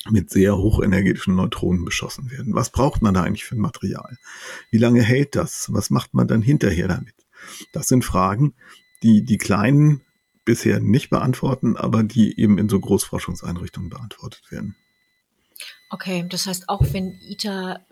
[0.08, 2.54] mit sehr hochenergetischen Neutronen beschossen werden.
[2.54, 4.16] Was braucht man da eigentlich für ein Material?
[4.70, 5.72] Wie lange hält das?
[5.72, 7.14] Was macht man dann hinterher damit?
[7.72, 8.54] Das sind Fragen,
[9.02, 10.02] die die Kleinen
[10.44, 14.74] bisher nicht beantworten, aber die eben in so Großforschungseinrichtungen beantwortet werden.
[15.90, 17.84] Okay, das heißt, auch wenn ITER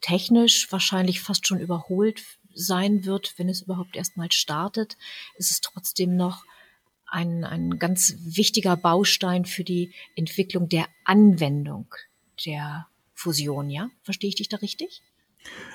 [0.00, 2.22] technisch wahrscheinlich fast schon überholt
[2.54, 4.96] sein wird, wenn es überhaupt erstmal startet,
[5.36, 6.44] ist es trotzdem noch
[7.06, 11.94] ein, ein ganz wichtiger Baustein für die Entwicklung der Anwendung
[12.46, 13.90] der Fusion, ja?
[14.02, 15.02] Verstehe ich dich da richtig?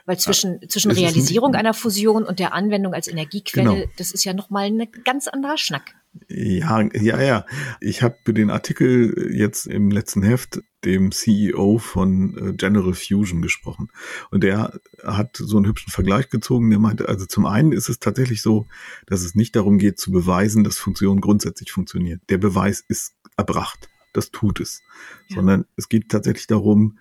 [0.06, 3.92] Weil zwischen, ja, zwischen Realisierung einer Fusion und der Anwendung als Energiequelle, genau.
[3.98, 5.96] das ist ja nochmal ein ganz anderer Schnack.
[6.28, 7.46] Ja, ja, ja.
[7.82, 13.42] Ich habe für den Artikel jetzt im letzten Heft dem CEO von äh, General Fusion
[13.42, 13.90] gesprochen.
[14.32, 16.70] Und der hat so einen hübschen Vergleich gezogen.
[16.70, 18.68] Der meinte, also zum einen ist es tatsächlich so,
[19.08, 22.22] dass es nicht darum geht zu beweisen, dass Funktion grundsätzlich funktioniert.
[22.30, 23.90] Der Beweis ist erbracht.
[24.14, 24.82] Das tut es.
[25.28, 25.38] Ja.
[25.38, 26.98] Sondern es geht tatsächlich darum,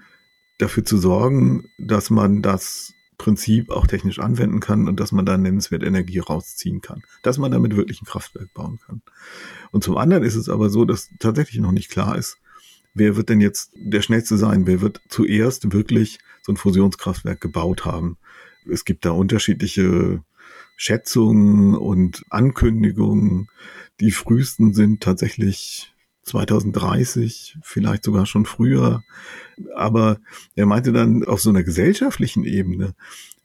[0.59, 5.37] dafür zu sorgen, dass man das Prinzip auch technisch anwenden kann und dass man da
[5.37, 7.03] nennenswert Energie rausziehen kann.
[7.23, 9.03] Dass man damit wirklich ein Kraftwerk bauen kann.
[9.71, 12.39] Und zum anderen ist es aber so, dass tatsächlich noch nicht klar ist,
[12.95, 14.67] wer wird denn jetzt der Schnellste sein?
[14.67, 18.19] Wer wird zuerst wirklich so ein Fusionskraftwerk gebaut haben?
[18.71, 20.23] Es gibt da unterschiedliche
[20.77, 23.49] Schätzungen und Ankündigungen.
[24.01, 25.94] Die frühesten sind tatsächlich
[26.25, 29.03] 2030, vielleicht sogar schon früher.
[29.75, 30.19] Aber
[30.55, 32.95] er meinte dann, auf so einer gesellschaftlichen Ebene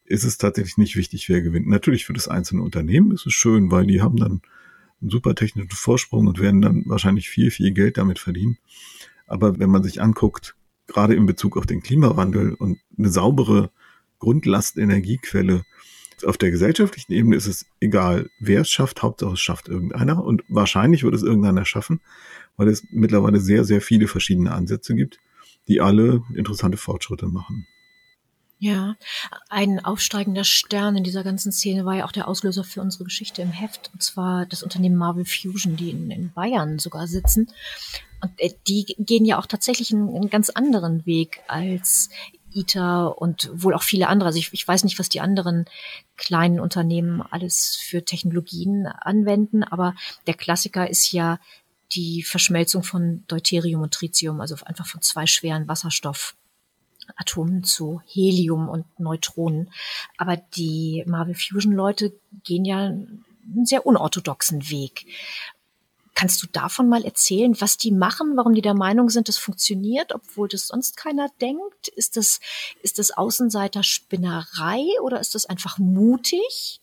[0.05, 1.67] ist es tatsächlich nicht wichtig, wer gewinnt.
[1.67, 4.41] Natürlich für das einzelne Unternehmen ist es schön, weil die haben dann
[5.01, 8.57] einen super technischen Vorsprung und werden dann wahrscheinlich viel, viel Geld damit verdienen.
[9.27, 10.55] Aber wenn man sich anguckt,
[10.87, 13.71] gerade in Bezug auf den Klimawandel und eine saubere
[14.17, 15.63] Grundlastenergiequelle,
[16.25, 20.43] auf der gesellschaftlichen Ebene ist es egal, wer es schafft, Hauptsache es schafft irgendeiner und
[20.49, 22.01] wahrscheinlich wird es irgendeiner schaffen,
[22.59, 25.17] weil es mittlerweile sehr, sehr viele verschiedene Ansätze gibt,
[25.69, 27.65] die alle interessante Fortschritte machen.
[28.57, 28.97] Ja,
[29.47, 33.41] ein aufsteigender Stern in dieser ganzen Szene war ja auch der Auslöser für unsere Geschichte
[33.41, 37.47] im Heft, und zwar das Unternehmen Marvel Fusion, die in, in Bayern sogar sitzen.
[38.21, 42.09] Und äh, die gehen ja auch tatsächlich einen, einen ganz anderen Weg als
[42.53, 44.27] ITER und wohl auch viele andere.
[44.27, 45.63] Also ich, ich weiß nicht, was die anderen
[46.17, 49.95] kleinen Unternehmen alles für Technologien anwenden, aber
[50.27, 51.39] der Klassiker ist ja
[51.93, 58.85] die Verschmelzung von Deuterium und Tritium, also einfach von zwei schweren Wasserstoffatomen zu Helium und
[58.99, 59.71] Neutronen.
[60.17, 63.25] Aber die Marvel Fusion Leute gehen ja einen
[63.65, 65.05] sehr unorthodoxen Weg.
[66.19, 70.13] Kannst du davon mal erzählen, was die machen, warum die der Meinung sind, das funktioniert,
[70.13, 71.87] obwohl das sonst keiner denkt?
[71.87, 72.41] Ist das,
[72.81, 76.81] ist das Außenseiterspinnerei oder ist das einfach mutig?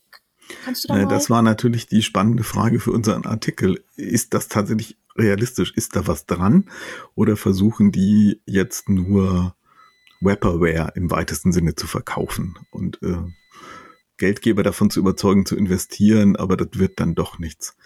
[0.64, 1.08] Kannst du da mal?
[1.08, 3.84] Das war natürlich die spannende Frage für unseren Artikel.
[3.96, 5.72] Ist das tatsächlich realistisch?
[5.74, 6.70] Ist da was dran?
[7.14, 9.54] Oder versuchen die jetzt nur
[10.20, 13.18] Webperware im weitesten Sinne zu verkaufen und äh,
[14.18, 17.76] Geldgeber davon zu überzeugen, zu investieren, aber das wird dann doch nichts.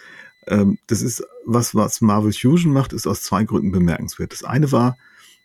[0.46, 4.32] Ähm, das ist was, was Marvel Fusion macht, ist aus zwei Gründen bemerkenswert.
[4.32, 4.96] Das eine war,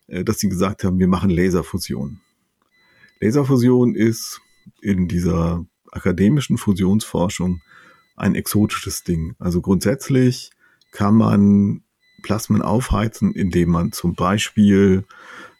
[0.07, 2.21] äh, dass sie gesagt haben, wir machen Laserfusion.
[3.19, 4.41] Laserfusion ist
[4.81, 7.61] in dieser akademischen Fusionsforschung
[8.15, 9.35] ein exotisches Ding.
[9.39, 10.51] Also grundsätzlich
[10.91, 11.83] kann man
[12.23, 15.05] Plasmen aufheizen, indem man zum Beispiel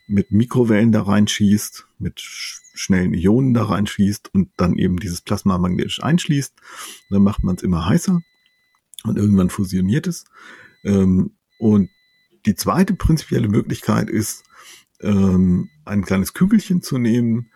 [0.08, 6.04] mit Mikrowellen da reinschießt, mit schnellen Ionen da reinschießt und dann eben dieses Plasma magnetisch
[6.04, 6.54] einschließt.
[7.10, 8.21] Dann macht man es immer heißer
[9.04, 10.26] und irgendwann fusioniert es.
[10.84, 11.89] Ähm, und
[12.45, 14.43] die zweite prinzipielle Möglichkeit ist,
[15.02, 17.52] ähm, ein kleines Kügelchen zu nehmen,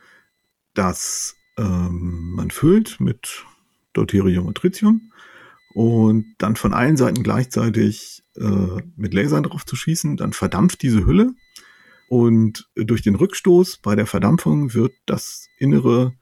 [0.74, 3.46] das ähm, man füllt mit
[3.94, 5.12] Deuterium und Tritium
[5.74, 10.18] und dann von allen Seiten gleichzeitig äh, mit Lasern drauf zu schießen.
[10.18, 11.34] Dann verdampft diese Hülle
[12.08, 16.14] und durch den Rückstoß bei der Verdampfung wird das Innere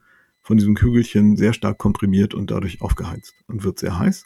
[0.42, 4.24] von diesem Kügelchen sehr stark komprimiert und dadurch aufgeheizt und wird sehr heiß.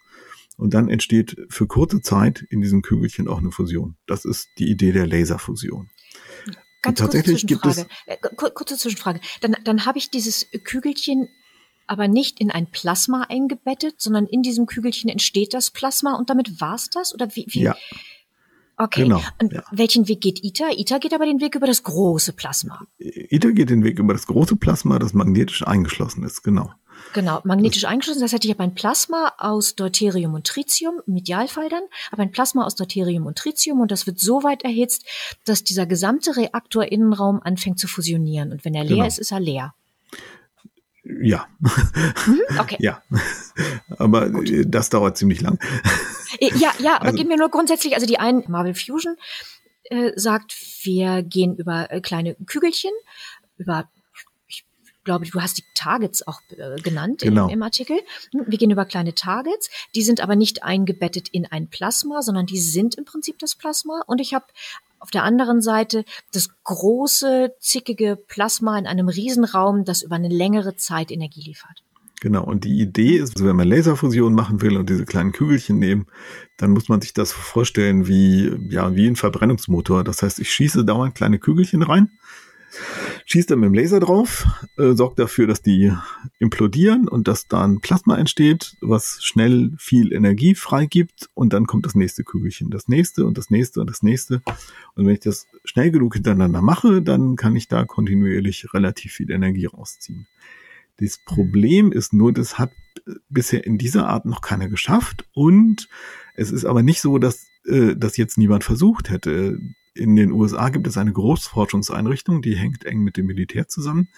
[0.56, 3.96] Und dann entsteht für kurze Zeit in diesem Kügelchen auch eine Fusion.
[4.06, 5.88] Das ist die Idee der Laserfusion.
[6.82, 7.88] Ganz tatsächlich kurze Zwischenfrage.
[8.06, 9.20] Gibt es äh, kurze Zwischenfrage.
[9.40, 11.28] Dann, dann habe ich dieses Kügelchen
[11.86, 16.60] aber nicht in ein Plasma eingebettet, sondern in diesem Kügelchen entsteht das Plasma und damit
[16.60, 17.14] war's das?
[17.14, 17.46] Oder wie?
[17.48, 17.62] wie?
[17.62, 17.76] Ja.
[18.76, 19.02] Okay.
[19.02, 19.62] Genau, und ja.
[19.70, 20.78] welchen Weg geht ITER?
[20.78, 22.86] ITER geht aber den Weg über das große Plasma.
[22.98, 26.72] ITER geht den Weg über das große Plasma, das magnetisch eingeschlossen ist, genau.
[27.12, 28.22] Genau, magnetisch eingeschlossen.
[28.22, 32.74] Das heißt, ich habe ein Plasma aus Deuterium und Tritium, dann, aber ein Plasma aus
[32.74, 35.04] Deuterium und Tritium und das wird so weit erhitzt,
[35.44, 38.52] dass dieser gesamte Reaktorinnenraum anfängt zu fusionieren.
[38.52, 39.06] Und wenn er leer genau.
[39.06, 39.74] ist, ist er leer.
[41.04, 41.46] Ja.
[41.60, 42.76] Mhm, okay.
[42.80, 43.02] ja.
[43.98, 44.50] Aber Gut.
[44.66, 45.58] das dauert ziemlich lang.
[46.38, 49.16] Äh, ja, ja, aber also, gehen wir nur grundsätzlich, also die einen Marvel Fusion
[49.84, 52.92] äh, sagt, wir gehen über äh, kleine Kügelchen,
[53.58, 53.88] über
[55.04, 57.46] glaube, du hast die Targets auch äh, genannt genau.
[57.46, 57.96] im, im, Artikel.
[58.32, 62.46] Hm, wir gehen über kleine Targets, die sind aber nicht eingebettet in ein Plasma, sondern
[62.46, 64.02] die sind im Prinzip das Plasma.
[64.06, 64.46] Und ich habe
[64.98, 70.76] auf der anderen Seite das große, zickige Plasma in einem Riesenraum, das über eine längere
[70.76, 71.82] Zeit Energie liefert.
[72.20, 75.80] Genau, und die Idee ist, also wenn man Laserfusion machen will und diese kleinen Kügelchen
[75.80, 76.06] nehmen,
[76.56, 80.04] dann muss man sich das vorstellen wie, ja, wie ein Verbrennungsmotor.
[80.04, 82.12] Das heißt, ich schieße dauernd kleine Kügelchen rein,
[83.26, 84.46] schießt dann mit dem Laser drauf,
[84.78, 85.92] äh, sorgt dafür, dass die
[86.38, 91.94] implodieren und dass dann Plasma entsteht, was schnell viel Energie freigibt und dann kommt das
[91.94, 94.42] nächste Kügelchen, das nächste und das nächste und das nächste.
[94.94, 99.30] Und wenn ich das schnell genug hintereinander mache, dann kann ich da kontinuierlich relativ viel
[99.30, 100.26] Energie rausziehen.
[100.98, 102.70] Das Problem ist nur, das hat
[103.28, 105.88] bisher in dieser Art noch keiner geschafft und
[106.34, 109.58] es ist aber nicht so, dass äh, das jetzt niemand versucht hätte
[109.94, 114.08] in den USA gibt es eine Großforschungseinrichtung, die hängt eng mit dem Militär zusammen,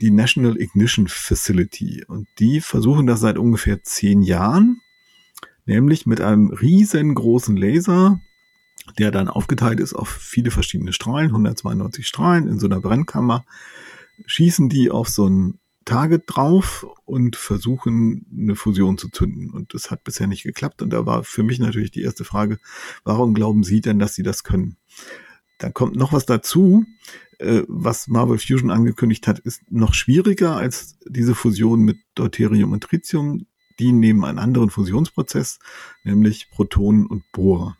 [0.00, 2.04] die National Ignition Facility.
[2.06, 4.80] Und die versuchen das seit ungefähr zehn Jahren,
[5.66, 8.20] nämlich mit einem riesengroßen Laser,
[8.98, 13.44] der dann aufgeteilt ist auf viele verschiedene Strahlen, 192 Strahlen in so einer Brennkammer,
[14.26, 19.50] schießen die auf so ein Target drauf und versuchen, eine Fusion zu zünden.
[19.50, 20.82] Und das hat bisher nicht geklappt.
[20.82, 22.58] Und da war für mich natürlich die erste Frage,
[23.04, 24.76] warum glauben Sie denn, dass Sie das können?
[25.56, 26.84] Dann kommt noch was dazu,
[27.38, 32.84] äh, was Marvel Fusion angekündigt hat, ist noch schwieriger als diese Fusion mit Deuterium und
[32.84, 33.46] Tritium.
[33.78, 35.58] Die nehmen einen anderen Fusionsprozess,
[36.04, 37.78] nämlich Protonen und Bohrer.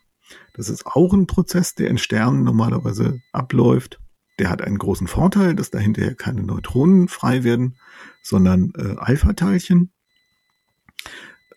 [0.55, 4.01] Das ist auch ein Prozess, der in Sternen normalerweise abläuft.
[4.38, 7.77] Der hat einen großen Vorteil, dass da hinterher keine Neutronen frei werden,
[8.22, 9.90] sondern äh, Alpha-Teilchen.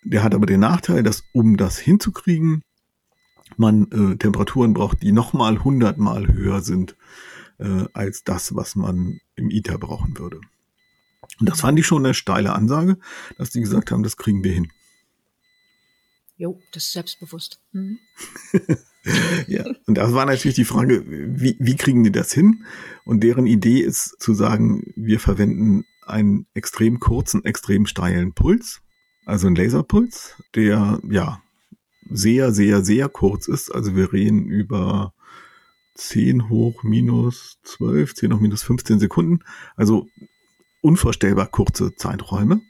[0.03, 2.63] Der hat aber den Nachteil, dass um das hinzukriegen,
[3.57, 6.95] man äh, Temperaturen braucht, die nochmal hundertmal höher sind
[7.59, 10.39] äh, als das, was man im ITER brauchen würde.
[11.39, 12.97] Und das fand ich schon eine steile Ansage,
[13.37, 14.71] dass die gesagt haben, das kriegen wir hin.
[16.37, 17.61] Jo, das ist selbstbewusst.
[17.71, 17.99] Mhm.
[19.47, 22.65] ja, und das war natürlich die Frage, wie, wie kriegen die das hin?
[23.03, 28.81] Und deren Idee ist zu sagen, wir verwenden einen extrem kurzen, extrem steilen Puls,
[29.25, 31.41] also einen Laserpuls, der ja
[32.09, 33.73] sehr, sehr, sehr kurz ist.
[33.73, 35.13] Also wir reden über
[35.95, 39.39] 10 hoch minus 12, 10 hoch minus 15 Sekunden.
[39.75, 40.07] Also
[40.81, 42.61] unvorstellbar kurze Zeiträume.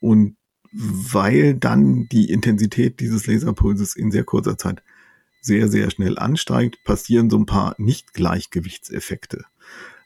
[0.00, 0.36] Und
[0.72, 4.82] weil dann die Intensität dieses Laserpulses in sehr kurzer Zeit
[5.40, 9.44] sehr, sehr schnell ansteigt, passieren so ein paar Nicht-Gleichgewichtseffekte.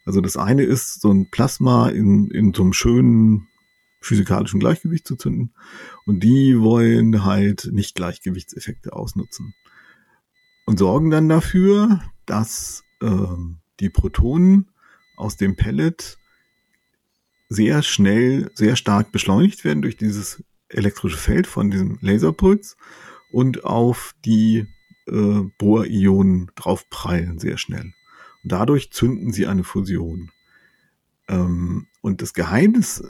[0.04, 3.48] Also das eine ist, so ein Plasma in, in so einem schönen
[4.00, 5.54] physikalischen Gleichgewicht zu zünden.
[6.06, 9.54] Und die wollen halt Nicht-Gleichgewichtseffekte ausnutzen.
[10.66, 13.08] Und sorgen dann dafür, dass äh,
[13.80, 14.70] die Protonen
[15.16, 16.18] aus dem Pellet
[17.48, 22.76] sehr schnell, sehr stark beschleunigt werden durch dieses elektrische Feld von diesem Laserpuls
[23.30, 24.66] und auf die
[25.06, 27.92] äh, Bohr-Ionen draufprallen sehr schnell.
[28.42, 30.30] Und dadurch zünden sie eine Fusion.
[31.28, 33.02] Ähm, und das Geheimnis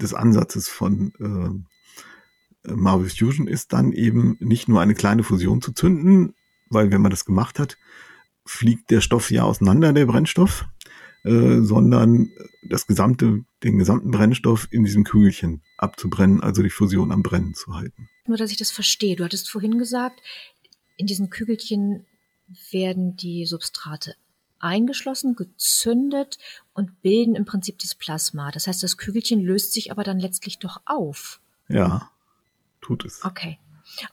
[0.00, 5.72] des Ansatzes von äh, Marvel Fusion ist dann eben nicht nur eine kleine Fusion zu
[5.72, 6.34] zünden,
[6.68, 7.78] weil wenn man das gemacht hat,
[8.44, 10.66] fliegt der Stoff ja auseinander, der Brennstoff,
[11.24, 12.30] äh, sondern
[12.62, 17.74] das gesamte, den gesamten Brennstoff in diesem Kügelchen abzubrennen, also die Fusion am Brennen zu
[17.74, 18.08] halten.
[18.26, 19.16] Nur, dass ich das verstehe.
[19.16, 20.20] Du hattest vorhin gesagt,
[20.96, 22.06] in diesen Kügelchen
[22.70, 24.14] werden die Substrate
[24.58, 26.38] eingeschlossen, gezündet
[26.74, 28.50] und bilden im Prinzip das Plasma.
[28.50, 31.40] Das heißt, das Kügelchen löst sich aber dann letztlich doch auf.
[31.68, 32.10] Ja,
[32.80, 33.24] tut es.
[33.24, 33.58] Okay.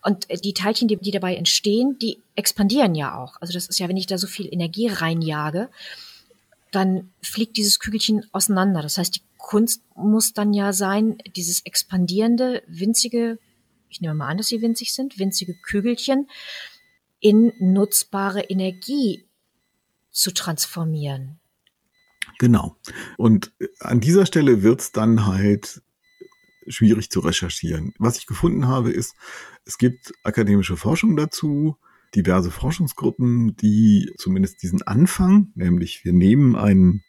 [0.02, 3.40] Und äh, die Teilchen, die, die dabei entstehen, die expandieren ja auch.
[3.42, 5.70] Also das ist ja, wenn ich da so viel Energie reinjage,
[6.72, 8.82] dann fliegt dieses Kügelchen auseinander.
[8.82, 13.38] Das heißt, die Kunst muss dann ja sein, dieses expandierende, winzige,
[13.90, 16.28] ich nehme mal an, dass sie winzig sind, winzige Kügelchen
[17.24, 19.26] in nutzbare Energie
[20.12, 21.40] zu transformieren.
[22.38, 22.76] Genau.
[23.18, 25.82] Und an dieser Stelle wird es dann halt
[26.68, 27.94] schwierig zu recherchieren.
[27.98, 29.16] Was ich gefunden habe, ist,
[29.66, 31.78] es gibt akademische Forschung dazu,
[32.14, 37.04] diverse Forschungsgruppen, die zumindest diesen Anfang, nämlich wir nehmen einen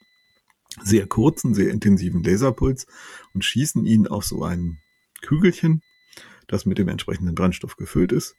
[0.80, 2.86] sehr kurzen, sehr intensiven Laserpuls
[3.32, 4.78] und schießen ihn auf so ein
[5.22, 5.82] Kügelchen,
[6.46, 8.36] das mit dem entsprechenden Brennstoff gefüllt ist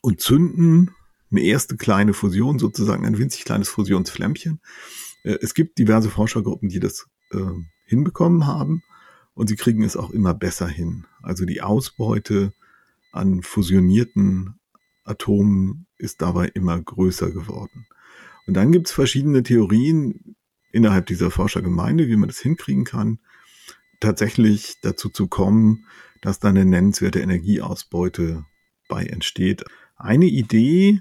[0.00, 0.90] und zünden
[1.30, 4.60] eine erste kleine Fusion, sozusagen ein winzig kleines Fusionsflämmchen.
[5.24, 7.38] Äh, es gibt diverse Forschergruppen, die das äh,
[7.84, 8.82] hinbekommen haben
[9.34, 11.06] und sie kriegen es auch immer besser hin.
[11.22, 12.52] Also die Ausbeute
[13.12, 14.58] an fusionierten
[15.04, 17.86] Atomen ist dabei immer größer geworden.
[18.46, 20.36] Und dann gibt es verschiedene Theorien
[20.72, 23.18] innerhalb dieser Forschergemeinde, wie man das hinkriegen kann,
[24.00, 25.86] tatsächlich dazu zu kommen,
[26.20, 28.44] dass da eine nennenswerte Energieausbeute
[28.88, 29.64] bei entsteht.
[29.98, 31.00] Eine Idee,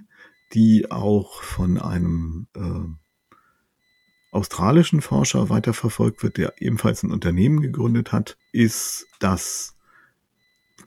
[0.53, 8.37] die auch von einem äh, australischen Forscher weiterverfolgt wird, der ebenfalls ein Unternehmen gegründet hat,
[8.51, 9.75] ist, dass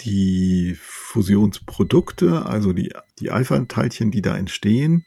[0.02, 5.04] die Fusionsprodukte, also die, die Alpha-Teilchen, die da entstehen,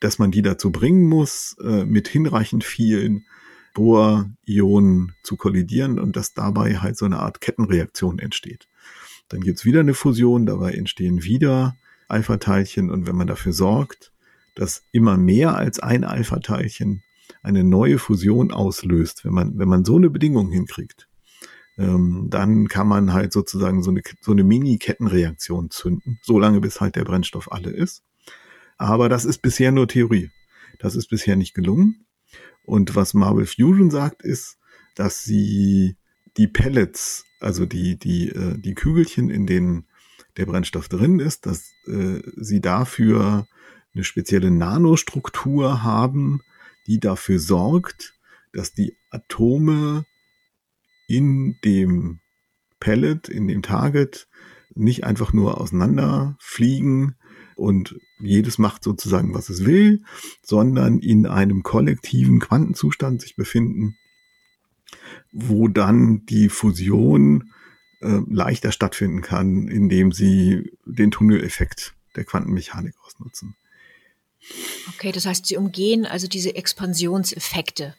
[0.00, 3.26] dass man die dazu bringen muss, äh, mit hinreichend vielen
[3.74, 8.68] Bohr-Ionen zu kollidieren und dass dabei halt so eine Art Kettenreaktion entsteht.
[9.28, 11.76] Dann gibt's wieder eine Fusion, dabei entstehen wieder
[12.08, 14.12] Alpha-Teilchen und wenn man dafür sorgt,
[14.54, 17.02] dass immer mehr als ein Alpha-Teilchen
[17.42, 21.08] eine neue Fusion auslöst, wenn man, wenn man so eine Bedingung hinkriegt,
[21.76, 26.96] ähm, dann kann man halt sozusagen so eine, so eine Mini-Kettenreaktion zünden, solange bis halt
[26.96, 28.04] der Brennstoff alle ist.
[28.78, 30.30] Aber das ist bisher nur Theorie.
[30.78, 32.06] Das ist bisher nicht gelungen.
[32.64, 34.58] Und was Marvel Fusion sagt, ist,
[34.94, 35.96] dass sie
[36.36, 39.86] die Pellets, also die, die, äh, die Kügelchen, in denen
[40.36, 43.46] der Brennstoff drin ist, dass äh, sie dafür
[43.94, 46.40] eine spezielle Nanostruktur haben,
[46.86, 48.14] die dafür sorgt,
[48.52, 50.04] dass die Atome
[51.06, 52.20] in dem
[52.80, 54.28] Pellet, in dem Target
[54.74, 57.16] nicht einfach nur auseinanderfliegen
[57.56, 60.02] und jedes macht sozusagen, was es will,
[60.42, 63.96] sondern in einem kollektiven Quantenzustand sich befinden,
[65.32, 67.52] wo dann die Fusion
[68.04, 73.56] äh, leichter stattfinden kann, indem sie den Tunneleffekt der Quantenmechanik ausnutzen.
[74.90, 77.94] Okay, das heißt, sie umgehen also diese Expansionseffekte.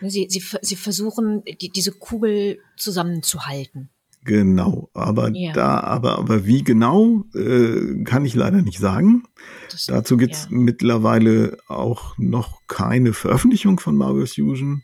[0.00, 3.90] Ne, sie, sie, sie versuchen, die, diese Kugel zusammenzuhalten.
[4.24, 5.52] Genau, aber ja.
[5.52, 9.22] da, aber, aber wie genau, äh, kann ich leider nicht sagen.
[9.70, 10.56] Das, Dazu gibt's ja.
[10.56, 14.82] mittlerweile auch noch keine Veröffentlichung von Marvel Fusion.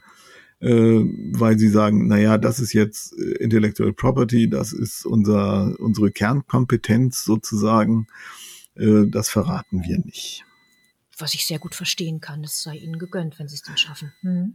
[0.65, 6.11] Äh, weil sie sagen, naja, das ist jetzt äh, Intellectual Property, das ist unser, unsere
[6.11, 8.07] Kernkompetenz sozusagen,
[8.75, 10.45] äh, das verraten wir nicht.
[11.19, 14.13] Was ich sehr gut verstehen kann, es sei ihnen gegönnt, wenn sie es dann schaffen.
[14.23, 14.55] Hm.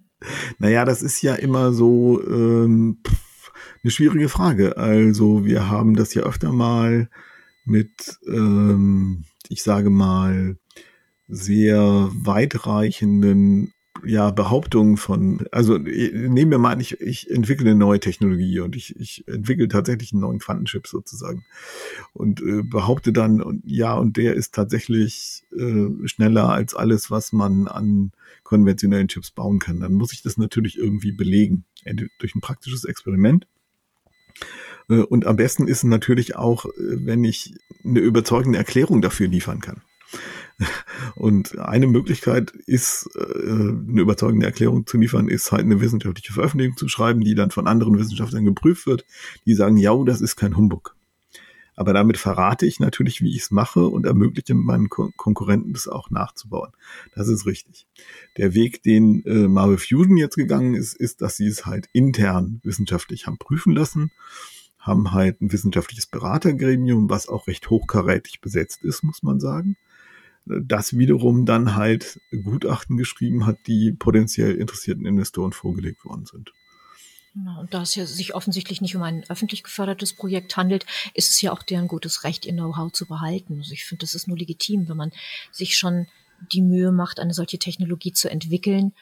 [0.57, 2.97] Naja, das ist ja immer so ähm,
[3.83, 4.77] eine schwierige Frage.
[4.77, 7.09] Also wir haben das ja öfter mal
[7.65, 10.57] mit, ähm, ich sage mal,
[11.27, 13.73] sehr weitreichenden
[14.05, 18.75] ja, Behauptungen von, also nehmen wir mal an, ich, ich entwickle eine neue Technologie und
[18.75, 21.45] ich, ich entwickle tatsächlich einen neuen Quantenchip sozusagen
[22.13, 27.33] und äh, behaupte dann, und, ja, und der ist tatsächlich äh, schneller als alles, was
[27.33, 28.11] man an
[28.43, 29.79] konventionellen Chips bauen kann.
[29.79, 31.65] Dann muss ich das natürlich irgendwie belegen,
[32.19, 33.47] durch ein praktisches Experiment.
[34.89, 39.61] Äh, und am besten ist natürlich auch, äh, wenn ich eine überzeugende Erklärung dafür liefern
[39.61, 39.81] kann.
[41.15, 46.77] Und eine Möglichkeit ist, äh, eine überzeugende Erklärung zu liefern, ist halt eine wissenschaftliche Veröffentlichung
[46.77, 49.05] zu schreiben, die dann von anderen Wissenschaftlern geprüft wird,
[49.45, 50.95] die sagen, ja, das ist kein Humbug.
[51.75, 55.87] Aber damit verrate ich natürlich, wie ich es mache und ermögliche meinen Kon Konkurrenten das
[55.87, 56.71] auch nachzubauen.
[57.15, 57.87] Das ist richtig.
[58.35, 62.59] Der Weg, den äh, Marvel Fusion jetzt gegangen ist, ist, dass sie es halt intern
[62.63, 64.11] wissenschaftlich haben prüfen lassen,
[64.77, 69.77] haben halt ein wissenschaftliches Beratergremium, was auch recht hochkarätig besetzt ist, muss man sagen
[70.45, 76.51] das wiederum dann halt Gutachten geschrieben hat, die potenziell interessierten Investoren vorgelegt worden sind.
[77.35, 81.41] Und da es ja sich offensichtlich nicht um ein öffentlich gefördertes Projekt handelt, ist es
[81.41, 83.59] ja auch deren gutes Recht, ihr Know-how zu behalten.
[83.59, 85.11] Also ich finde, das ist nur legitim, wenn man
[85.51, 86.07] sich schon
[86.51, 88.93] die Mühe macht, eine solche Technologie zu entwickeln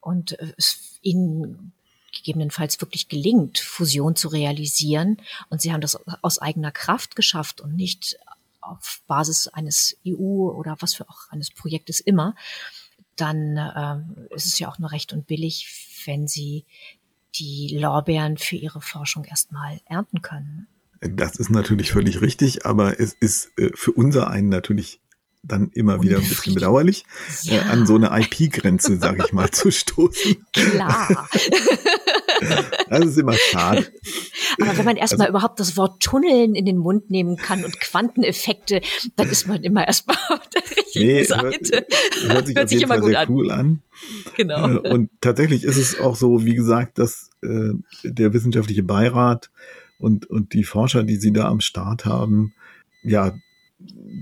[0.00, 1.72] und es ihnen
[2.12, 5.16] gegebenenfalls wirklich gelingt, Fusion zu realisieren.
[5.48, 8.18] Und sie haben das aus eigener Kraft geschafft und nicht
[8.62, 12.34] auf Basis eines EU oder was für auch eines Projektes immer,
[13.16, 16.64] dann äh, ist es ja auch nur recht und billig, wenn sie
[17.34, 20.66] die Lorbeeren für ihre Forschung erstmal ernten können.
[21.00, 25.00] Das ist natürlich völlig richtig, aber es ist äh, für unser einen natürlich
[25.42, 27.04] dann immer wieder ein bisschen bedauerlich,
[27.42, 27.54] ja.
[27.54, 30.46] äh, an so eine IP-Grenze, sage ich mal, zu stoßen.
[30.52, 31.28] Klar.
[32.88, 33.86] Das ist immer schade.
[34.60, 37.80] Aber wenn man erstmal also, überhaupt das Wort Tunneln in den Mund nehmen kann und
[37.80, 38.80] Quanteneffekte,
[39.16, 41.86] dann ist man immer erstmal auf der richtigen nee, Seite.
[42.22, 43.28] Hört, hört sich, hört sich immer Fall gut an.
[43.28, 43.82] cool an.
[44.36, 44.68] Genau.
[44.68, 47.72] Äh, und tatsächlich ist es auch so, wie gesagt, dass äh,
[48.04, 49.50] der wissenschaftliche Beirat
[49.98, 52.54] und, und die Forscher, die sie da am Start haben,
[53.02, 53.34] ja,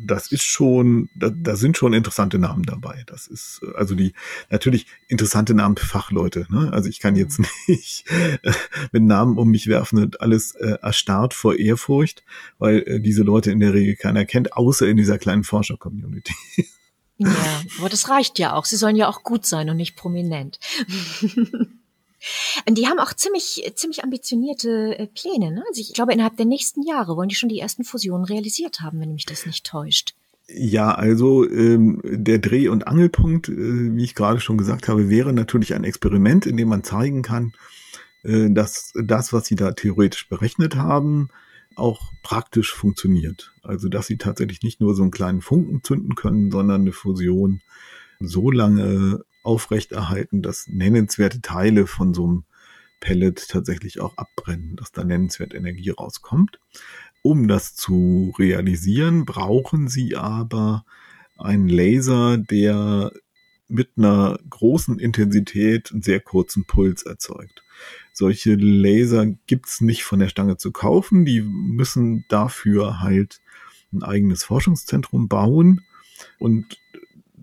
[0.07, 3.05] das ist schon, da, da sind schon interessante Namen dabei.
[3.07, 4.13] Das ist also die
[4.51, 6.47] natürlich interessante Namen für Fachleute.
[6.51, 6.71] Ne?
[6.73, 7.47] Also ich kann jetzt mhm.
[7.69, 8.05] nicht
[8.43, 8.53] äh,
[8.93, 12.25] mit Namen um mich werfen und alles äh, erstarrt vor Ehrfurcht,
[12.59, 16.35] weil äh, diese Leute in der Regel keiner kennt, außer in dieser kleinen Forscher-Community.
[17.19, 18.65] Ja, aber das reicht ja auch.
[18.65, 20.59] Sie sollen ja auch gut sein und nicht prominent.
[22.69, 25.53] Die haben auch ziemlich, ziemlich ambitionierte äh, Pläne.
[25.53, 25.65] Ne?
[25.69, 29.01] Also ich glaube, innerhalb der nächsten Jahre wollen die schon die ersten Fusionen realisiert haben,
[29.01, 30.15] wenn mich das nicht täuscht.
[30.53, 35.33] Ja, also ähm, der Dreh- und Angelpunkt, äh, wie ich gerade schon gesagt habe, wäre
[35.33, 37.53] natürlich ein Experiment, in dem man zeigen kann,
[38.25, 41.29] äh, dass das, was sie da theoretisch berechnet haben,
[41.77, 43.53] auch praktisch funktioniert.
[43.63, 47.61] Also dass sie tatsächlich nicht nur so einen kleinen Funken zünden können, sondern eine Fusion
[48.19, 52.45] so lange aufrechterhalten, dass nennenswerte Teile von so einem
[53.01, 56.61] Pellet tatsächlich auch abbrennen, dass da nennenswert Energie rauskommt.
[57.23, 60.85] Um das zu realisieren, brauchen Sie aber
[61.39, 63.13] einen Laser, der
[63.69, 67.63] mit einer großen Intensität einen sehr kurzen Puls erzeugt.
[68.13, 71.25] Solche Laser gibt's nicht von der Stange zu kaufen.
[71.25, 73.41] Die müssen dafür halt
[73.93, 75.83] ein eigenes Forschungszentrum bauen.
[76.39, 76.77] Und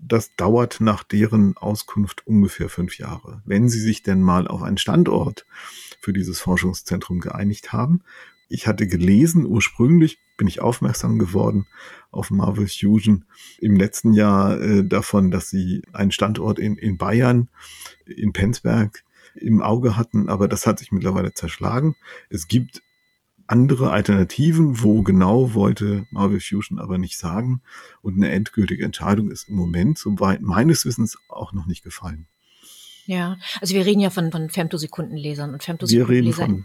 [0.08, 3.42] das dauert nach deren Auskunft ungefähr fünf Jahre.
[3.44, 5.46] Wenn sie sich denn mal auf einen Standort
[6.00, 8.02] für dieses Forschungszentrum geeinigt haben.
[8.48, 11.66] Ich hatte gelesen, ursprünglich bin ich aufmerksam geworden
[12.10, 13.24] auf Marvel Fusion
[13.60, 17.48] im letzten Jahr äh, davon, dass sie einen Standort in, in Bayern,
[18.06, 19.04] in Penzberg
[19.34, 21.94] im Auge hatten, aber das hat sich mittlerweile zerschlagen.
[22.30, 22.82] Es gibt
[23.48, 27.62] andere Alternativen, wo genau wollte Marvel Fusion aber nicht sagen.
[28.02, 32.26] Und eine endgültige Entscheidung ist im Moment, soweit meines Wissens, auch noch nicht gefallen.
[33.06, 36.38] Ja, also wir reden ja von, von Femtosekundenlesern und Femtosekundenleser.
[36.38, 36.64] Wir reden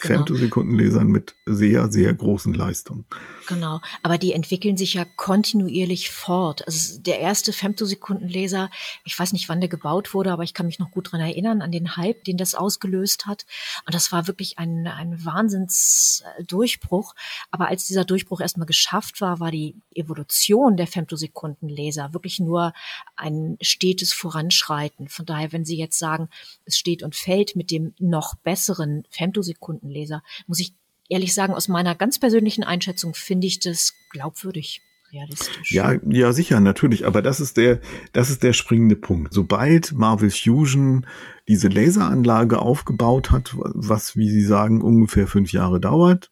[0.00, 0.18] genau.
[0.18, 3.04] Femtosekundenlesern mit sehr, sehr großen Leistungen.
[3.46, 6.66] Genau, aber die entwickeln sich ja kontinuierlich fort.
[6.66, 8.70] Also der erste Femtosekundenleser,
[9.04, 11.62] ich weiß nicht, wann der gebaut wurde, aber ich kann mich noch gut dran erinnern,
[11.62, 13.46] an den Hype, den das ausgelöst hat.
[13.86, 17.14] Und das war wirklich ein, ein Wahnsinnsdurchbruch.
[17.50, 22.72] Aber als dieser Durchbruch erstmal geschafft war, war die Evolution der Femtosekundenleser wirklich nur
[23.20, 25.08] ein stetes Voranschreiten.
[25.08, 26.28] Von daher, wenn Sie jetzt sagen,
[26.64, 30.74] es steht und fällt mit dem noch besseren Femtosekundenlaser, muss ich
[31.08, 34.82] ehrlich sagen, aus meiner ganz persönlichen Einschätzung finde ich das glaubwürdig.
[35.12, 35.72] Realistisch.
[35.72, 37.04] Ja, ja, sicher, natürlich.
[37.04, 37.80] Aber das ist der,
[38.12, 39.34] das ist der springende Punkt.
[39.34, 41.04] Sobald Marvel Fusion
[41.48, 46.30] diese Laseranlage aufgebaut hat, was, wie Sie sagen, ungefähr fünf Jahre dauert,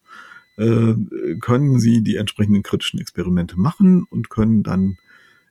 [0.55, 0.93] äh,
[1.41, 4.97] können Sie die entsprechenden kritischen Experimente machen und können dann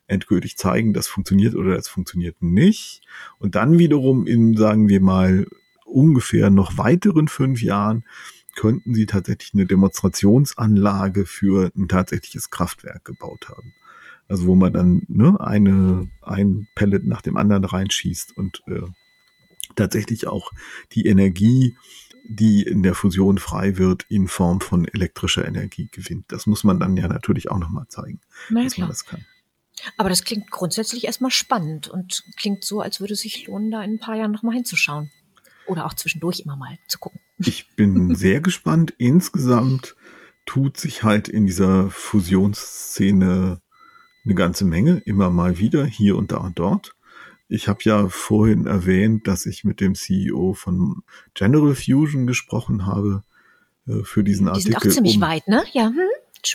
[0.09, 3.01] endgültig zeigen, das funktioniert oder das funktioniert nicht.
[3.37, 5.47] Und dann wiederum in, sagen wir mal,
[5.85, 8.03] ungefähr noch weiteren fünf Jahren
[8.55, 13.73] könnten sie tatsächlich eine Demonstrationsanlage für ein tatsächliches Kraftwerk gebaut haben.
[14.27, 18.81] Also wo man dann ne, eine, ein Pellet nach dem anderen reinschießt und äh,
[19.75, 20.51] tatsächlich auch
[20.91, 21.75] die Energie,
[22.27, 26.25] die in der Fusion frei wird, in Form von elektrischer Energie gewinnt.
[26.27, 28.87] Das muss man dann ja natürlich auch nochmal zeigen, Na, dass klar.
[28.87, 29.25] man das kann.
[29.97, 33.83] Aber das klingt grundsätzlich erstmal spannend und klingt so, als würde es sich lohnen, da
[33.83, 35.11] in ein paar Jahren nochmal hinzuschauen.
[35.67, 37.19] Oder auch zwischendurch immer mal zu gucken.
[37.37, 38.93] Ich bin sehr gespannt.
[38.97, 39.95] Insgesamt
[40.45, 43.61] tut sich halt in dieser Fusionsszene
[44.25, 46.95] eine ganze Menge, immer mal wieder, hier und da und dort.
[47.47, 51.03] Ich habe ja vorhin erwähnt, dass ich mit dem CEO von
[51.33, 53.23] General Fusion gesprochen habe
[53.87, 54.73] äh, für diesen Die Artikel.
[54.73, 55.63] sind auch ziemlich um, weit, ne?
[55.71, 55.97] Ja, hm?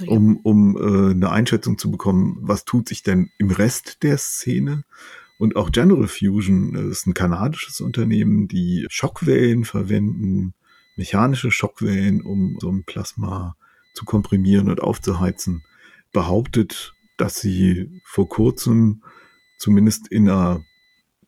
[0.07, 4.85] Um, um äh, eine Einschätzung zu bekommen, was tut sich denn im Rest der Szene.
[5.39, 10.55] Und auch General Fusion äh, ist ein kanadisches Unternehmen, die Schockwellen verwenden,
[10.97, 13.57] mechanische Schockwellen, um so ein Plasma
[13.95, 15.65] zu komprimieren und aufzuheizen,
[16.13, 19.03] behauptet, dass sie vor kurzem
[19.59, 20.63] zumindest in einer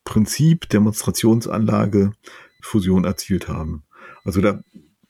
[0.03, 2.11] Prinzip-Demonstrationsanlage
[2.61, 3.83] Fusion erzielt haben.
[4.23, 4.61] Also da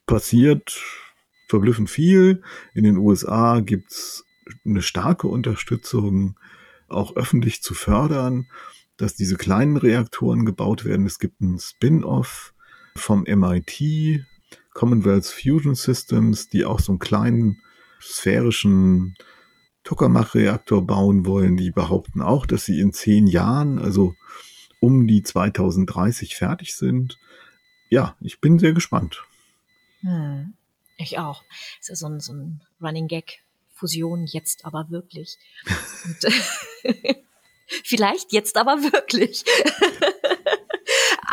[0.06, 0.80] passiert
[1.48, 2.42] verblüffend viel.
[2.74, 4.26] In den USA gibt's
[4.66, 6.38] eine starke Unterstützung,
[6.88, 8.48] auch öffentlich zu fördern,
[8.98, 11.06] dass diese kleinen Reaktoren gebaut werden.
[11.06, 12.54] Es gibt einen Spin-off
[12.96, 14.26] vom MIT,
[14.74, 17.62] Commonwealth Fusion Systems, die auch so einen kleinen
[18.00, 19.16] sphärischen
[19.84, 21.58] Tokamak-Reaktor bauen wollen.
[21.58, 24.16] Die behaupten auch, dass sie in zehn Jahren, also
[24.80, 27.18] um die 2030 fertig sind.
[27.90, 29.24] Ja, ich bin sehr gespannt.
[30.02, 30.54] Hm.
[30.98, 31.44] Ich auch.
[31.80, 33.40] Es ist so ein, so ein Running Gag.
[33.74, 35.38] Fusion jetzt aber wirklich.
[36.06, 36.34] Und,
[37.84, 39.44] vielleicht jetzt aber wirklich.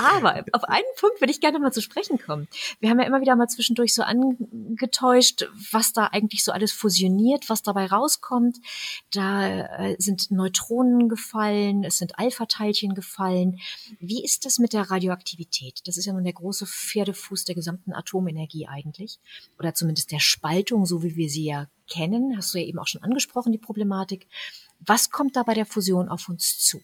[0.05, 2.49] Aber auf einen Punkt würde ich gerne mal zu sprechen kommen.
[2.81, 7.49] Wir haben ja immer wieder mal zwischendurch so angetäuscht, was da eigentlich so alles fusioniert,
[7.49, 8.59] was dabei rauskommt.
[9.13, 13.61] Da äh, sind Neutronen gefallen, es sind Alpha-Teilchen gefallen.
[14.01, 15.81] Wie ist das mit der Radioaktivität?
[15.87, 19.19] Das ist ja nun der große Pferdefuß der gesamten Atomenergie eigentlich.
[19.59, 22.37] Oder zumindest der Spaltung, so wie wir sie ja kennen.
[22.37, 24.27] Hast du ja eben auch schon angesprochen, die Problematik.
[24.81, 26.81] Was kommt da bei der Fusion auf uns zu?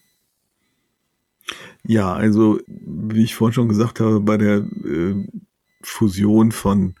[1.83, 5.15] Ja, also wie ich vorhin schon gesagt habe, bei der äh,
[5.81, 6.95] Fusion von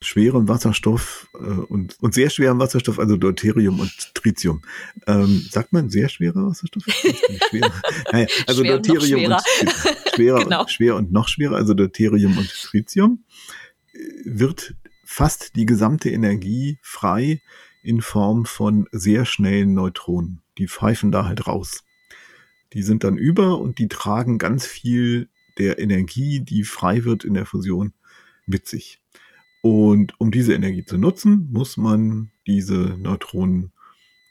[0.00, 4.62] schwerem Wasserstoff äh, und, und sehr schwerem Wasserstoff, also Deuterium und Tritium.
[5.06, 6.82] Ähm, sagt man sehr schwerer Wasserstoff?
[7.50, 7.72] Schwer.
[8.12, 9.70] naja, also Schwer und Deuterium noch und
[10.14, 10.60] schwerer, Genau.
[10.60, 13.24] und schwer und noch schwerer, also Deuterium und Tritium,
[13.92, 14.74] äh, wird
[15.04, 17.40] fast die gesamte Energie frei
[17.82, 20.42] in Form von sehr schnellen Neutronen.
[20.58, 21.84] Die pfeifen da halt raus.
[22.72, 27.34] Die sind dann über und die tragen ganz viel der Energie, die frei wird in
[27.34, 27.92] der Fusion,
[28.46, 29.00] mit sich.
[29.62, 33.72] Und um diese Energie zu nutzen, muss man diese Neutronen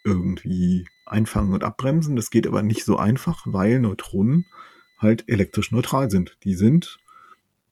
[0.03, 2.15] irgendwie einfangen und abbremsen.
[2.15, 4.45] Das geht aber nicht so einfach, weil Neutronen
[4.97, 6.38] halt elektrisch neutral sind.
[6.43, 6.99] Die sind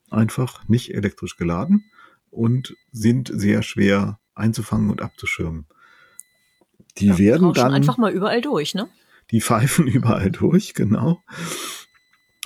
[0.10, 1.86] einfach nicht elektrisch geladen
[2.30, 5.66] und sind sehr schwer einzufangen und abzuschirmen.
[6.98, 8.90] Die Ja, werden dann einfach mal überall durch, ne?
[9.32, 11.22] Die pfeifen überall durch, genau.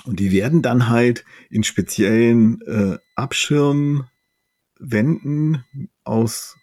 [0.04, 5.64] Und die werden dann halt in speziellen äh, Abschirmwänden
[6.04, 6.56] aus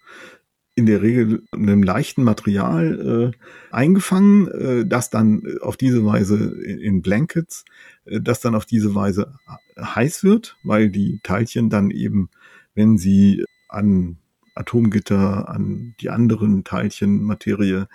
[0.76, 3.38] in der Regel einem leichten Material äh,
[3.74, 7.64] eingefangen, äh, das dann auf diese Weise in, Blankets,
[8.04, 9.40] äh, das dann auf diese Weise
[9.80, 12.30] heiß wird, weil die Teilchen dann eben,
[12.74, 14.18] wenn sie an
[14.56, 17.88] Atomgitter, an die anderen Teilchen Materie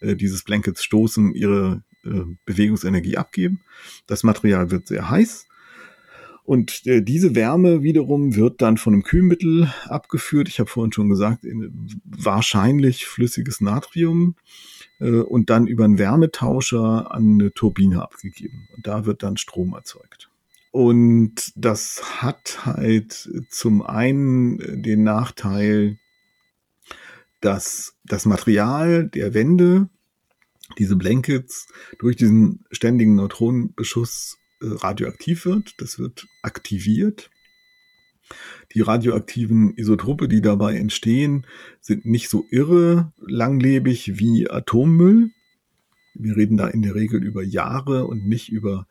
[0.00, 3.60] äh, dieses Blankets stoßen, ihre äh, Bewegungsenergie abgeben.
[4.06, 5.46] Das Material wird sehr heiß.
[6.48, 10.48] Und äh, diese Wärme wiederum wird dann von einem Kühlmittel abgeführt.
[10.48, 14.34] Ich habe vorhin schon gesagt, in, wahrscheinlich flüssiges Natrium
[14.98, 18.66] äh, und dann über einen Wärmetauscher an eine Turbine abgegeben.
[18.74, 20.30] Und da wird dann Strom erzeugt.
[20.70, 25.98] Und das hat halt zum einen den Nachteil,
[27.40, 29.88] dass das Material der Wände
[30.76, 31.68] diese Blankets
[31.98, 35.74] durch diesen ständigen Neutronenbeschuss äh, radioaktiv wird.
[35.78, 37.30] Das wird aktiviert.
[38.74, 41.46] Die radioaktiven Isotope, die dabei entstehen,
[41.80, 45.30] sind nicht so irre langlebig wie Atommüll.
[46.14, 48.86] Wir reden da in der Regel über Jahre und nicht über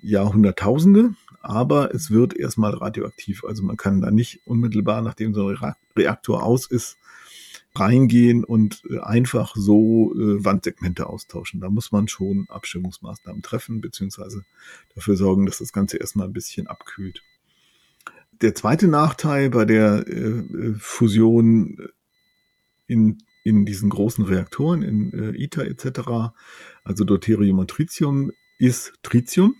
[0.00, 3.44] Jahrhunderttausende, aber es wird erstmal radioaktiv.
[3.44, 6.96] Also man kann da nicht unmittelbar, nachdem so ein Reaktor aus ist,
[7.74, 11.60] reingehen und äh, einfach so äh, Wandsegmente austauschen.
[11.60, 14.44] Da muss man schon Abstimmungsmaßnahmen treffen, beziehungsweise
[14.94, 17.22] dafür sorgen, dass das Ganze erstmal ein bisschen abkühlt.
[18.42, 21.78] Der zweite Nachteil bei der äh, äh Fusion
[22.86, 26.34] in, in diesen großen Reaktoren, in äh, ITER etc.,
[26.84, 29.56] also Deuterium und Tritium, ist Tritium.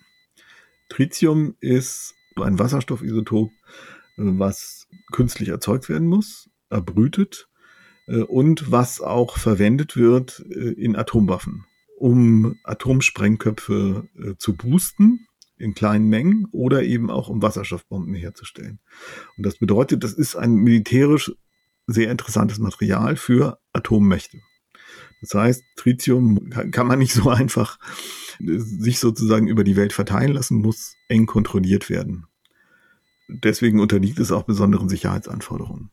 [0.88, 3.52] Tritium ist ein Wasserstoffisotop, äh,
[4.16, 7.48] was künstlich erzeugt werden muss, erbrütet
[8.06, 11.64] und was auch verwendet wird äh, in Atomwaffen,
[11.98, 15.26] um Atomsprengköpfe äh, zu boosten
[15.56, 18.80] in kleinen Mengen oder eben auch um Wasserstoffbomben herzustellen.
[19.36, 21.32] Und das bedeutet, das ist ein militärisch
[21.86, 24.40] sehr interessantes Material für Atommächte.
[25.20, 27.78] Das heißt, Tritium kann man nicht so einfach
[28.38, 32.26] sich sozusagen über die Welt verteilen lassen, muss eng kontrolliert werden.
[33.28, 35.90] Deswegen unterliegt es auch besonderen Sicherheitsanforderungen.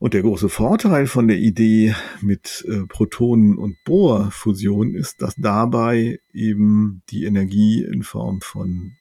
[0.00, 6.20] Und der große Vorteil von der Idee mit äh, Protonen- und Bohrfusion ist, dass dabei
[6.32, 8.94] eben die Energie in Form von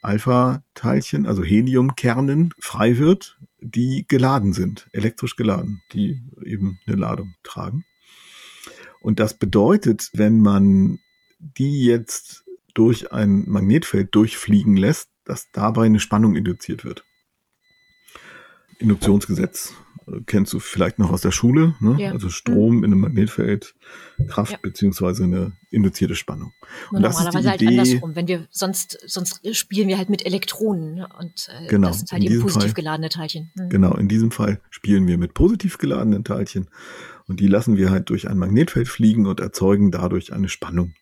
[0.00, 7.84] Alpha-Teilchen, also Heliumkernen, frei wird, die geladen sind, elektrisch geladen, die eben eine Ladung tragen.
[9.00, 11.00] Und das bedeutet, wenn man
[11.40, 17.04] die jetzt durch ein Magnetfeld durchfliegen lässt, dass dabei eine Spannung induziert wird.
[18.78, 19.74] Induktionsgesetz
[20.26, 21.96] kennst du vielleicht noch aus der Schule, ne?
[21.98, 22.12] Ja.
[22.12, 22.84] also Strom mhm.
[22.84, 23.74] in einem Magnetfeld,
[24.28, 24.58] Kraft ja.
[24.60, 26.52] beziehungsweise eine induzierte Spannung.
[26.90, 31.08] Nur und normalerweise halt andersrum, wenn wir sonst sonst spielen wir halt mit Elektronen ne?
[31.18, 33.50] und äh, genau, das sind halt eben positiv Fall, geladene Teilchen.
[33.54, 33.68] Mhm.
[33.68, 36.68] Genau, in diesem Fall spielen wir mit positiv geladenen Teilchen
[37.26, 40.94] und die lassen wir halt durch ein Magnetfeld fliegen und erzeugen dadurch eine Spannung.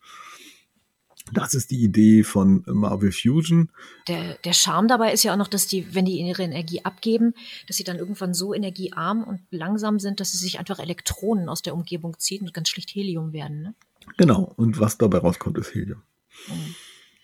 [1.33, 3.71] Das ist die Idee von Marvel Fusion.
[4.07, 7.35] Der, der Charme dabei ist ja auch noch, dass die, wenn die ihre Energie abgeben,
[7.67, 11.63] dass sie dann irgendwann so energiearm und langsam sind, dass sie sich einfach Elektronen aus
[11.63, 13.63] der Umgebung ziehen und ganz schlicht Helium werden.
[13.63, 13.75] Ne?
[14.17, 14.53] Genau.
[14.57, 16.03] Und was dabei rauskommt, ist Helium.
[16.47, 16.75] Hm.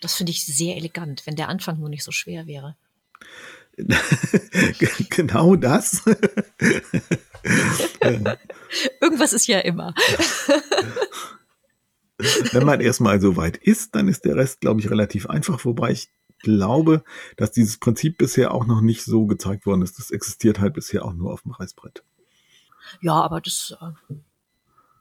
[0.01, 2.75] Das finde ich sehr elegant, wenn der Anfang nur nicht so schwer wäre.
[5.09, 6.03] genau das.
[9.01, 9.95] Irgendwas ist ja immer.
[12.17, 15.65] Wenn man erstmal so weit ist, dann ist der Rest, glaube ich, relativ einfach.
[15.65, 16.09] Wobei ich
[16.39, 17.03] glaube,
[17.37, 19.97] dass dieses Prinzip bisher auch noch nicht so gezeigt worden ist.
[19.97, 22.03] Das existiert halt bisher auch nur auf dem Reißbrett.
[23.01, 24.13] Ja, aber das äh,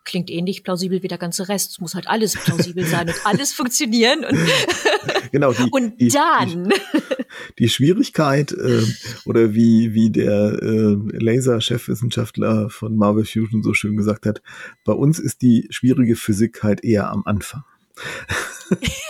[0.05, 1.73] klingt ähnlich plausibel wie der ganze Rest.
[1.73, 4.25] Es muss halt alles plausibel sein und alles funktionieren.
[4.25, 4.39] Und,
[5.33, 6.69] genau, die, und dann.
[6.71, 7.25] Die,
[7.59, 8.83] die Schwierigkeit äh,
[9.25, 14.43] oder wie, wie der äh, Laser-Chefwissenschaftler von Marvel Fusion so schön gesagt hat,
[14.85, 17.65] bei uns ist die schwierige Physik halt eher am Anfang.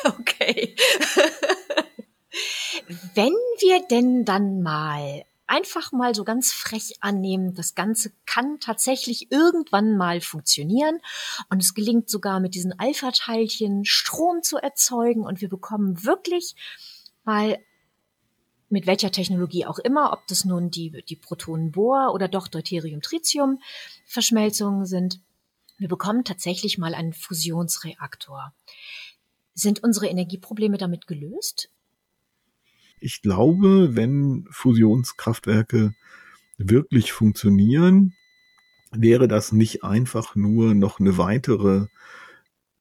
[0.05, 0.75] okay.
[3.15, 9.31] Wenn wir denn dann mal einfach mal so ganz frech annehmen, das Ganze kann tatsächlich
[9.31, 10.99] irgendwann mal funktionieren
[11.51, 16.55] und es gelingt sogar mit diesen Alpha-Teilchen Strom zu erzeugen und wir bekommen wirklich
[17.25, 17.59] mal
[18.71, 25.21] mit welcher Technologie auch immer, ob das nun die, die Protonen-Bohr oder doch Deuterium-Tritium-Verschmelzungen sind.
[25.77, 28.55] Wir bekommen tatsächlich mal einen Fusionsreaktor.
[29.53, 31.69] Sind unsere Energieprobleme damit gelöst?
[33.03, 35.95] Ich glaube, wenn Fusionskraftwerke
[36.57, 38.15] wirklich funktionieren,
[38.93, 41.87] wäre das nicht einfach nur noch eine weitere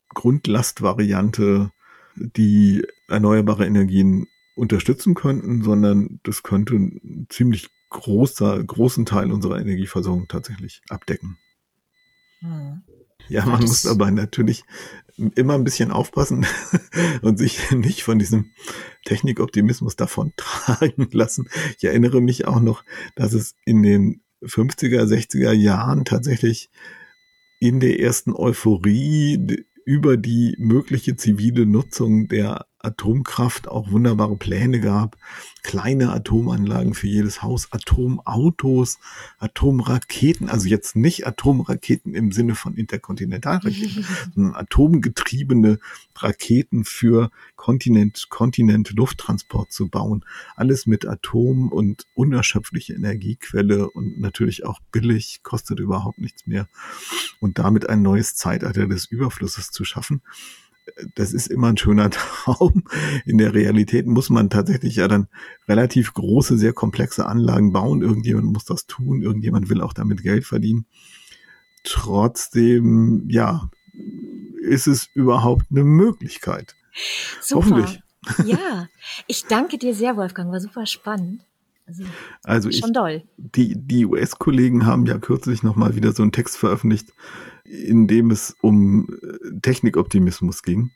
[0.10, 1.72] Grundlastvariante,
[2.16, 10.28] die erneuerbare Energien unterstützen könnten, sondern das könnte einen ziemlich großer, großen Teil unserer Energieversorgung
[10.28, 11.38] tatsächlich abdecken.
[12.42, 12.84] Hm.
[13.30, 14.64] Ja, man muss aber natürlich
[15.36, 16.46] immer ein bisschen aufpassen
[17.22, 18.52] und sich nicht von diesem
[19.06, 21.48] Technikoptimismus davon tragen lassen.
[21.78, 22.84] Ich erinnere mich auch noch,
[23.16, 26.70] dass es in den 50er, 60er Jahren tatsächlich
[27.60, 35.18] in der ersten Euphorie über die mögliche zivile Nutzung der Atomkraft auch wunderbare Pläne gab.
[35.64, 39.00] Kleine Atomanlagen für jedes Haus, Atomautos,
[39.40, 44.06] Atomraketen, also jetzt nicht Atomraketen im Sinne von Interkontinentalraketen,
[44.36, 45.80] sondern atomgetriebene
[46.16, 50.26] Raketen für Kontinent, Kontinent Lufttransport zu bauen.
[50.56, 56.68] Alles mit Atom und unerschöpfliche Energiequelle und natürlich auch billig, kostet überhaupt nichts mehr.
[57.40, 60.22] Und damit ein neues Zeitalter des Überflusses zu schaffen
[61.16, 62.84] das ist immer ein schöner Traum.
[63.26, 65.28] In der Realität muss man tatsächlich ja dann
[65.68, 68.02] relativ große, sehr komplexe Anlagen bauen.
[68.02, 69.22] Irgendjemand muss das tun.
[69.22, 70.86] Irgendjemand will auch damit Geld verdienen.
[71.84, 73.70] Trotzdem, ja,
[74.62, 76.76] ist es überhaupt eine Möglichkeit.
[77.42, 77.66] Super.
[77.66, 78.02] Hoffentlich.
[78.46, 78.88] Ja,
[79.28, 80.52] ich danke dir sehr, Wolfgang.
[80.52, 81.42] War super spannend.
[81.88, 82.04] Also,
[82.44, 83.24] also ich, doll.
[83.38, 87.14] Die, die US-Kollegen haben ja kürzlich nochmal wieder so einen Text veröffentlicht,
[87.64, 90.91] in dem es um äh, Technikoptimismus ging.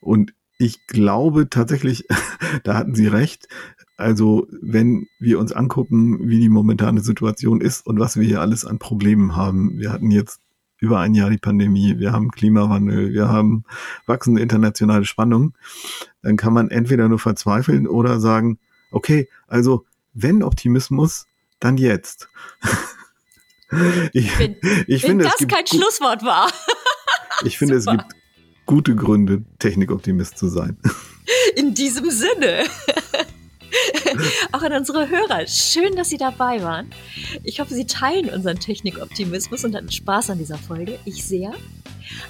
[0.00, 2.06] Und ich glaube tatsächlich,
[2.64, 3.48] da hatten Sie recht.
[3.96, 8.64] Also wenn wir uns angucken, wie die momentane Situation ist und was wir hier alles
[8.64, 9.78] an Problemen haben.
[9.78, 10.40] Wir hatten jetzt
[10.78, 13.64] über ein Jahr die Pandemie, wir haben Klimawandel, wir haben
[14.06, 15.54] wachsende internationale Spannungen,
[16.22, 18.58] dann kann man entweder nur verzweifeln oder sagen,
[18.90, 21.26] okay, also wenn Optimismus,
[21.60, 22.28] dann jetzt.
[24.12, 24.56] ich, wenn,
[24.86, 26.50] ich wenn finde, das kein Schlusswort war.
[27.44, 28.04] ich finde, es gibt
[28.64, 30.76] gute Gründe, Technikoptimist zu sein.
[31.56, 32.64] In diesem Sinne.
[34.52, 35.46] Auch an unsere Hörer.
[35.46, 36.90] Schön, dass Sie dabei waren.
[37.42, 40.98] Ich hoffe, Sie teilen unseren Technikoptimismus und hatten Spaß an dieser Folge.
[41.04, 41.52] Ich sehr.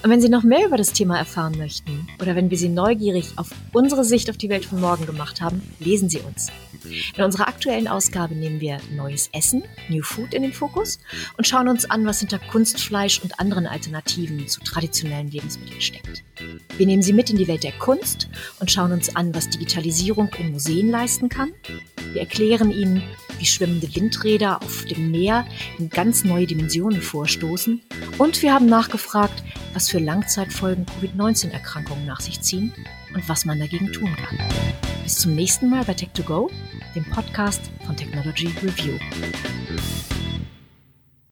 [0.03, 3.33] Und wenn Sie noch mehr über das Thema erfahren möchten oder wenn wir Sie neugierig
[3.37, 6.49] auf unsere Sicht auf die Welt von morgen gemacht haben, lesen Sie uns.
[7.17, 10.99] In unserer aktuellen Ausgabe nehmen wir neues Essen, New Food in den Fokus
[11.37, 16.23] und schauen uns an, was hinter Kunstfleisch und anderen Alternativen zu traditionellen Lebensmitteln steckt.
[16.77, 18.29] Wir nehmen Sie mit in die Welt der Kunst
[18.61, 21.53] und schauen uns an, was Digitalisierung in Museen leisten kann.
[22.13, 23.03] Wir erklären Ihnen,
[23.39, 25.47] wie schwimmende Windräder auf dem Meer
[25.79, 27.83] in ganz neue Dimensionen vorstoßen.
[28.19, 29.43] Und wir haben nachgefragt,
[29.77, 32.73] was für Langzeitfolgen Covid-19-Erkrankungen nach sich ziehen
[33.13, 34.39] und was man dagegen tun kann.
[35.03, 36.51] Bis zum nächsten Mal bei Tech2Go,
[36.95, 38.99] dem Podcast von Technology Review.